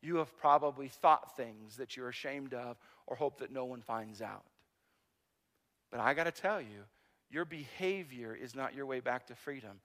You 0.03 0.17
have 0.17 0.37
probably 0.37 0.89
thought 0.89 1.37
things 1.37 1.77
that 1.79 1.97
you're 1.97 2.09
ashamed 2.09 2.55
of 2.55 2.77
or 3.07 3.17
hope 3.17 3.39
that 3.39 3.51
no 3.51 3.65
one 3.65 3.81
finds 3.81 4.21
out. 4.21 4.45
But 5.91 6.01
I 6.01 6.13
got 6.15 6.25
to 6.25 6.31
tell 6.31 6.61
you, 6.61 6.85
Your 7.31 7.45
behavior 7.45 8.35
is 8.35 8.55
not 8.55 8.75
your 8.75 8.87
way 8.87 9.01
back 9.01 9.27
to 9.27 9.35
freedom, 9.35 9.81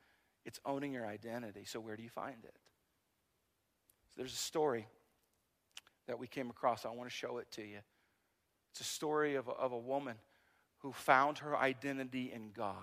it's 0.46 0.60
owning 0.66 0.94
your 0.94 1.06
identity. 1.06 1.64
So, 1.66 1.80
where 1.80 1.96
do 1.96 2.04
you 2.04 2.10
find 2.10 2.44
it? 2.44 2.56
So 4.12 4.22
there's 4.22 4.34
a 4.34 4.38
story 4.38 4.88
that 6.08 6.20
we 6.20 6.28
came 6.28 6.50
across. 6.50 6.86
I 6.86 6.90
want 6.90 7.10
to 7.10 7.16
show 7.16 7.38
it 7.38 7.50
to 7.54 7.62
you. 7.62 7.80
It's 8.72 8.82
a 8.82 8.86
story 8.86 9.36
of 9.36 9.48
a, 9.48 9.52
of 9.52 9.72
a 9.72 9.78
woman 9.78 10.16
who 10.84 10.92
found 10.92 11.40
her 11.40 11.58
identity 11.58 12.32
in 12.34 12.52
God. 12.56 12.76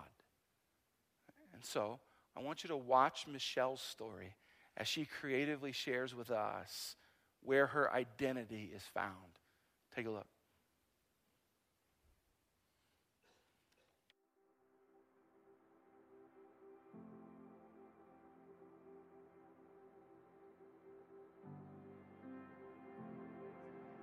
And 1.54 1.64
so, 1.64 2.00
I 2.36 2.40
want 2.40 2.64
you 2.64 2.68
to 2.68 2.76
watch 2.76 3.26
Michelle's 3.30 3.82
story 3.82 4.34
as 4.76 4.88
she 4.88 5.04
creatively 5.04 5.72
shares 5.72 6.14
with 6.14 6.30
us 6.30 6.96
where 7.42 7.66
her 7.66 7.92
identity 7.92 8.72
is 8.74 8.82
found. 8.94 9.14
Take 9.94 10.06
a 10.06 10.10
look. 10.10 10.26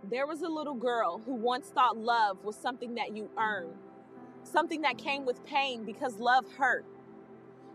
There 0.09 0.25
was 0.25 0.41
a 0.41 0.47
little 0.47 0.73
girl 0.73 1.21
who 1.25 1.33
once 1.33 1.67
thought 1.67 1.97
love 1.97 2.45
was 2.45 2.55
something 2.55 2.95
that 2.95 3.13
you 3.13 3.29
earn, 3.37 3.67
something 4.43 4.79
that 4.83 4.97
came 4.97 5.25
with 5.25 5.43
pain 5.43 5.83
because 5.83 6.17
love 6.17 6.45
hurt. 6.57 6.85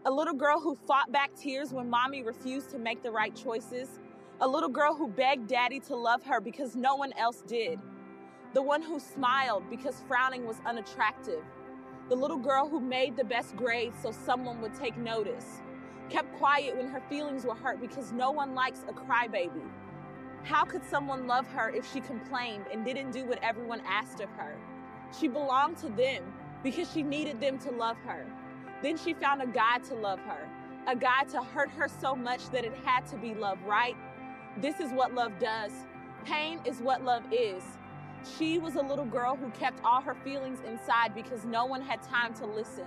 A 0.06 0.10
little 0.10 0.32
girl 0.32 0.58
who 0.58 0.74
fought 0.74 1.12
back 1.12 1.34
tears 1.36 1.74
when 1.74 1.90
mommy 1.90 2.22
refused 2.22 2.70
to 2.70 2.78
make 2.78 3.02
the 3.02 3.10
right 3.10 3.36
choices. 3.36 4.00
A 4.40 4.48
little 4.48 4.70
girl 4.70 4.94
who 4.94 5.08
begged 5.08 5.46
daddy 5.46 5.78
to 5.80 5.94
love 5.94 6.22
her 6.22 6.40
because 6.40 6.74
no 6.74 6.94
one 6.94 7.12
else 7.18 7.42
did. 7.46 7.78
The 8.54 8.62
one 8.62 8.80
who 8.80 8.98
smiled 8.98 9.68
because 9.68 10.00
frowning 10.08 10.46
was 10.46 10.56
unattractive. 10.64 11.44
The 12.08 12.16
little 12.16 12.38
girl 12.38 12.66
who 12.66 12.80
made 12.80 13.14
the 13.14 13.24
best 13.24 13.56
grades 13.56 13.96
so 14.02 14.10
someone 14.10 14.62
would 14.62 14.74
take 14.74 14.96
notice. 14.96 15.60
Kept 16.08 16.34
quiet 16.38 16.78
when 16.78 16.88
her 16.88 17.02
feelings 17.10 17.44
were 17.44 17.54
hurt 17.54 17.78
because 17.78 18.10
no 18.10 18.30
one 18.30 18.54
likes 18.54 18.86
a 18.88 18.92
crybaby. 18.94 19.68
How 20.44 20.64
could 20.64 20.84
someone 20.84 21.28
love 21.28 21.46
her 21.48 21.70
if 21.70 21.90
she 21.92 22.00
complained 22.00 22.64
and 22.72 22.84
didn't 22.84 23.12
do 23.12 23.24
what 23.24 23.38
everyone 23.42 23.80
asked 23.86 24.20
of 24.20 24.28
her? 24.30 24.56
She 25.18 25.28
belonged 25.28 25.76
to 25.78 25.88
them 25.88 26.24
because 26.64 26.90
she 26.90 27.02
needed 27.02 27.40
them 27.40 27.58
to 27.60 27.70
love 27.70 27.96
her. 28.06 28.26
Then 28.82 28.96
she 28.96 29.14
found 29.14 29.40
a 29.40 29.46
guy 29.46 29.78
to 29.88 29.94
love 29.94 30.18
her, 30.20 30.48
a 30.88 30.96
guy 30.96 31.24
to 31.30 31.42
hurt 31.42 31.70
her 31.70 31.86
so 31.88 32.16
much 32.16 32.50
that 32.50 32.64
it 32.64 32.74
had 32.84 33.06
to 33.08 33.16
be 33.16 33.34
love, 33.34 33.58
right? 33.64 33.96
This 34.60 34.80
is 34.80 34.90
what 34.92 35.14
love 35.14 35.32
does. 35.38 35.70
Pain 36.24 36.58
is 36.64 36.78
what 36.78 37.04
love 37.04 37.22
is. 37.32 37.62
She 38.36 38.58
was 38.58 38.74
a 38.74 38.82
little 38.82 39.04
girl 39.04 39.36
who 39.36 39.48
kept 39.50 39.80
all 39.84 40.00
her 40.00 40.14
feelings 40.14 40.58
inside 40.66 41.14
because 41.14 41.44
no 41.44 41.66
one 41.66 41.82
had 41.82 42.02
time 42.02 42.34
to 42.34 42.46
listen. 42.46 42.86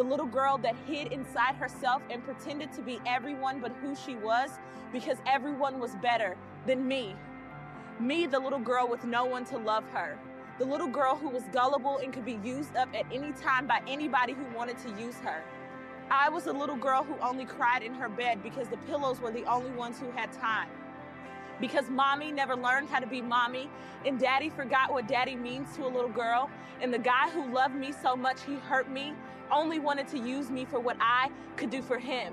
The 0.00 0.06
little 0.06 0.24
girl 0.24 0.56
that 0.62 0.76
hid 0.86 1.12
inside 1.12 1.56
herself 1.56 2.00
and 2.08 2.24
pretended 2.24 2.72
to 2.72 2.80
be 2.80 3.02
everyone 3.04 3.60
but 3.60 3.70
who 3.82 3.94
she 3.94 4.14
was 4.14 4.48
because 4.94 5.18
everyone 5.26 5.78
was 5.78 5.94
better 5.96 6.38
than 6.66 6.88
me. 6.88 7.14
Me, 7.98 8.24
the 8.24 8.38
little 8.38 8.58
girl 8.58 8.88
with 8.88 9.04
no 9.04 9.26
one 9.26 9.44
to 9.44 9.58
love 9.58 9.84
her. 9.92 10.18
The 10.58 10.64
little 10.64 10.86
girl 10.86 11.16
who 11.16 11.28
was 11.28 11.42
gullible 11.52 11.98
and 11.98 12.14
could 12.14 12.24
be 12.24 12.40
used 12.42 12.74
up 12.76 12.88
at 12.94 13.04
any 13.12 13.32
time 13.32 13.66
by 13.66 13.82
anybody 13.86 14.32
who 14.32 14.56
wanted 14.56 14.78
to 14.78 14.88
use 14.98 15.16
her. 15.16 15.42
I 16.10 16.30
was 16.30 16.46
a 16.46 16.52
little 16.54 16.76
girl 16.76 17.04
who 17.04 17.18
only 17.18 17.44
cried 17.44 17.82
in 17.82 17.92
her 17.92 18.08
bed 18.08 18.42
because 18.42 18.68
the 18.68 18.78
pillows 18.88 19.20
were 19.20 19.30
the 19.30 19.44
only 19.44 19.70
ones 19.72 19.98
who 20.00 20.10
had 20.12 20.32
time. 20.32 20.70
Because 21.60 21.90
mommy 21.90 22.32
never 22.32 22.56
learned 22.56 22.88
how 22.88 23.00
to 23.00 23.06
be 23.06 23.20
mommy, 23.20 23.68
and 24.06 24.18
daddy 24.18 24.50
forgot 24.50 24.92
what 24.92 25.06
daddy 25.06 25.36
means 25.36 25.76
to 25.76 25.84
a 25.84 25.88
little 25.88 26.08
girl, 26.08 26.50
and 26.80 26.92
the 26.92 26.98
guy 26.98 27.28
who 27.30 27.52
loved 27.52 27.74
me 27.74 27.92
so 27.92 28.16
much 28.16 28.42
he 28.44 28.54
hurt 28.56 28.90
me 28.90 29.12
only 29.52 29.78
wanted 29.78 30.08
to 30.08 30.18
use 30.18 30.50
me 30.50 30.64
for 30.64 30.80
what 30.80 30.96
I 31.00 31.30
could 31.56 31.70
do 31.70 31.82
for 31.82 31.98
him. 31.98 32.32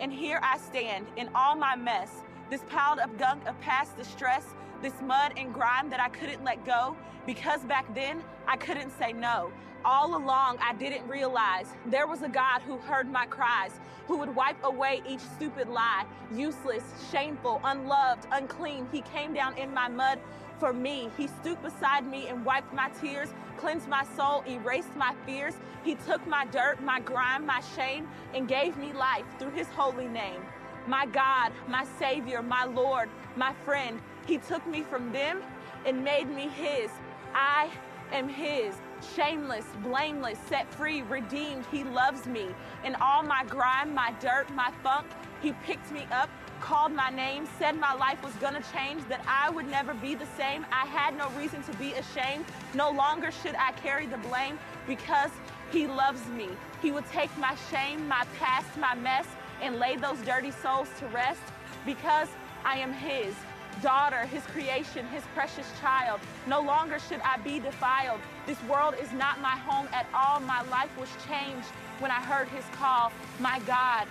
And 0.00 0.12
here 0.12 0.38
I 0.42 0.58
stand 0.58 1.06
in 1.16 1.28
all 1.34 1.56
my 1.56 1.74
mess, 1.74 2.22
this 2.50 2.62
piled 2.68 2.98
up 2.98 3.16
gunk 3.18 3.46
of 3.46 3.58
past 3.60 3.96
distress, 3.96 4.54
this 4.82 5.00
mud 5.02 5.32
and 5.36 5.52
grime 5.52 5.88
that 5.90 6.00
I 6.00 6.08
couldn't 6.10 6.44
let 6.44 6.64
go 6.64 6.96
because 7.26 7.62
back 7.62 7.92
then 7.94 8.22
I 8.46 8.56
couldn't 8.56 8.90
say 8.98 9.12
no. 9.12 9.50
All 9.84 10.16
along, 10.16 10.58
I 10.60 10.74
didn't 10.74 11.06
realize 11.08 11.66
there 11.86 12.06
was 12.06 12.22
a 12.22 12.28
God 12.28 12.62
who 12.62 12.78
heard 12.78 13.10
my 13.10 13.26
cries, 13.26 13.72
who 14.06 14.16
would 14.18 14.34
wipe 14.34 14.62
away 14.64 15.02
each 15.06 15.20
stupid 15.20 15.68
lie, 15.68 16.04
useless, 16.32 16.82
shameful, 17.10 17.60
unloved, 17.64 18.26
unclean. 18.32 18.88
He 18.92 19.02
came 19.02 19.34
down 19.34 19.56
in 19.58 19.74
my 19.74 19.88
mud 19.88 20.18
for 20.58 20.72
me. 20.72 21.10
He 21.16 21.26
stooped 21.26 21.62
beside 21.62 22.06
me 22.06 22.28
and 22.28 22.44
wiped 22.44 22.72
my 22.72 22.88
tears, 23.00 23.28
cleansed 23.58 23.88
my 23.88 24.04
soul, 24.16 24.42
erased 24.48 24.94
my 24.96 25.14
fears. 25.26 25.54
He 25.84 25.96
took 25.96 26.26
my 26.26 26.46
dirt, 26.46 26.82
my 26.82 27.00
grime, 27.00 27.44
my 27.44 27.60
shame, 27.76 28.08
and 28.34 28.48
gave 28.48 28.76
me 28.76 28.92
life 28.92 29.24
through 29.38 29.50
his 29.50 29.68
holy 29.68 30.08
name 30.08 30.42
my 30.86 31.06
God, 31.06 31.52
my 31.68 31.84
Savior, 31.98 32.42
my 32.42 32.64
Lord, 32.64 33.08
my 33.36 33.52
friend. 33.64 34.00
He 34.26 34.38
took 34.38 34.66
me 34.66 34.82
from 34.82 35.12
them 35.12 35.42
and 35.86 36.04
made 36.04 36.28
me 36.28 36.48
His. 36.48 36.90
I 37.34 37.70
am 38.12 38.28
His. 38.28 38.74
Shameless, 39.14 39.64
blameless, 39.82 40.38
set 40.48 40.72
free, 40.74 41.02
redeemed. 41.02 41.64
He 41.70 41.84
loves 41.84 42.26
me. 42.26 42.46
In 42.84 42.94
all 42.96 43.22
my 43.22 43.44
grime, 43.44 43.94
my 43.94 44.12
dirt, 44.20 44.50
my 44.54 44.72
funk, 44.82 45.06
He 45.42 45.52
picked 45.64 45.92
me 45.92 46.06
up, 46.10 46.30
called 46.60 46.92
my 46.92 47.10
name, 47.10 47.46
said 47.58 47.78
my 47.78 47.92
life 47.94 48.22
was 48.24 48.32
gonna 48.34 48.62
change, 48.72 49.06
that 49.08 49.20
I 49.28 49.50
would 49.50 49.68
never 49.68 49.94
be 49.94 50.14
the 50.14 50.26
same. 50.36 50.64
I 50.72 50.86
had 50.86 51.16
no 51.16 51.28
reason 51.30 51.62
to 51.64 51.72
be 51.76 51.92
ashamed. 51.92 52.44
No 52.74 52.90
longer 52.90 53.30
should 53.30 53.54
I 53.54 53.72
carry 53.72 54.06
the 54.06 54.16
blame 54.18 54.58
because 54.86 55.30
He 55.70 55.86
loves 55.86 56.26
me. 56.28 56.48
He 56.80 56.90
would 56.90 57.06
take 57.06 57.36
my 57.38 57.54
shame, 57.70 58.08
my 58.08 58.24
past, 58.38 58.76
my 58.78 58.94
mess, 58.94 59.26
and 59.60 59.78
lay 59.78 59.96
those 59.96 60.18
dirty 60.22 60.50
souls 60.50 60.88
to 60.98 61.06
rest 61.08 61.42
because 61.84 62.28
I 62.64 62.78
am 62.78 62.92
His 62.92 63.34
daughter, 63.82 64.26
His 64.26 64.42
creation, 64.46 65.06
His 65.06 65.22
precious 65.34 65.66
child. 65.80 66.20
No 66.46 66.60
longer 66.60 66.98
should 66.98 67.20
I 67.20 67.38
be 67.38 67.58
defiled. 67.58 68.20
This 68.46 68.62
world 68.64 68.94
is 69.00 69.12
not 69.12 69.40
my 69.40 69.56
home 69.56 69.88
at 69.92 70.06
all. 70.14 70.40
My 70.40 70.62
life 70.68 70.90
was 70.98 71.08
changed 71.28 71.68
when 71.98 72.10
I 72.10 72.20
heard 72.20 72.48
His 72.48 72.64
call. 72.76 73.12
My 73.40 73.60
God, 73.60 74.06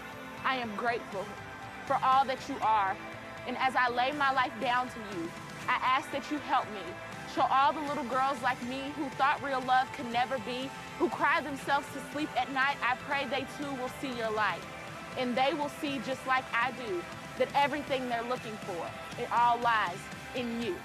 I 0.46 0.56
am 0.56 0.76
grateful 0.76 1.26
for 1.86 1.98
all 2.04 2.26
that 2.26 2.40
you 2.48 2.56
are. 2.62 2.96
And 3.48 3.58
as 3.58 3.76
I 3.76 3.90
lay 3.90 4.12
my 4.14 4.32
life 4.32 4.54
down 4.62 4.88
to 4.90 5.00
you, 5.16 5.30
I 5.68 5.80
ask 5.82 6.12
that 6.12 6.30
you 6.32 6.38
help 6.40 6.66
me. 6.72 6.84
Show 7.36 7.46
all 7.50 7.74
the 7.74 7.82
little 7.82 8.04
girls 8.06 8.42
like 8.44 8.62
me 8.68 8.92
who 8.96 9.10
thought 9.18 9.42
real 9.44 9.62
love 9.62 9.92
could 9.94 10.12
never 10.12 10.38
be, 10.40 10.70
who 11.00 11.10
cry 11.10 11.42
themselves 11.42 11.88
to 11.94 12.12
sleep 12.12 12.30
at 12.38 12.52
night. 12.54 12.78
I 12.84 12.96
pray 13.08 13.26
they 13.26 13.48
too 13.58 13.74
will 13.82 13.90
see 14.00 14.16
your 14.18 14.32
light 14.32 14.62
and 15.18 15.36
they 15.36 15.54
will 15.54 15.70
see 15.70 16.00
just 16.06 16.26
like 16.28 16.44
I 16.54 16.72
do 16.72 17.02
that 17.38 17.48
everything 17.56 18.10
they're 18.10 18.24
looking 18.24 18.56
for, 18.66 18.86
it 19.22 19.28
all 19.32 19.58
lies 19.60 19.98
in 20.36 20.62
you. 20.62 20.76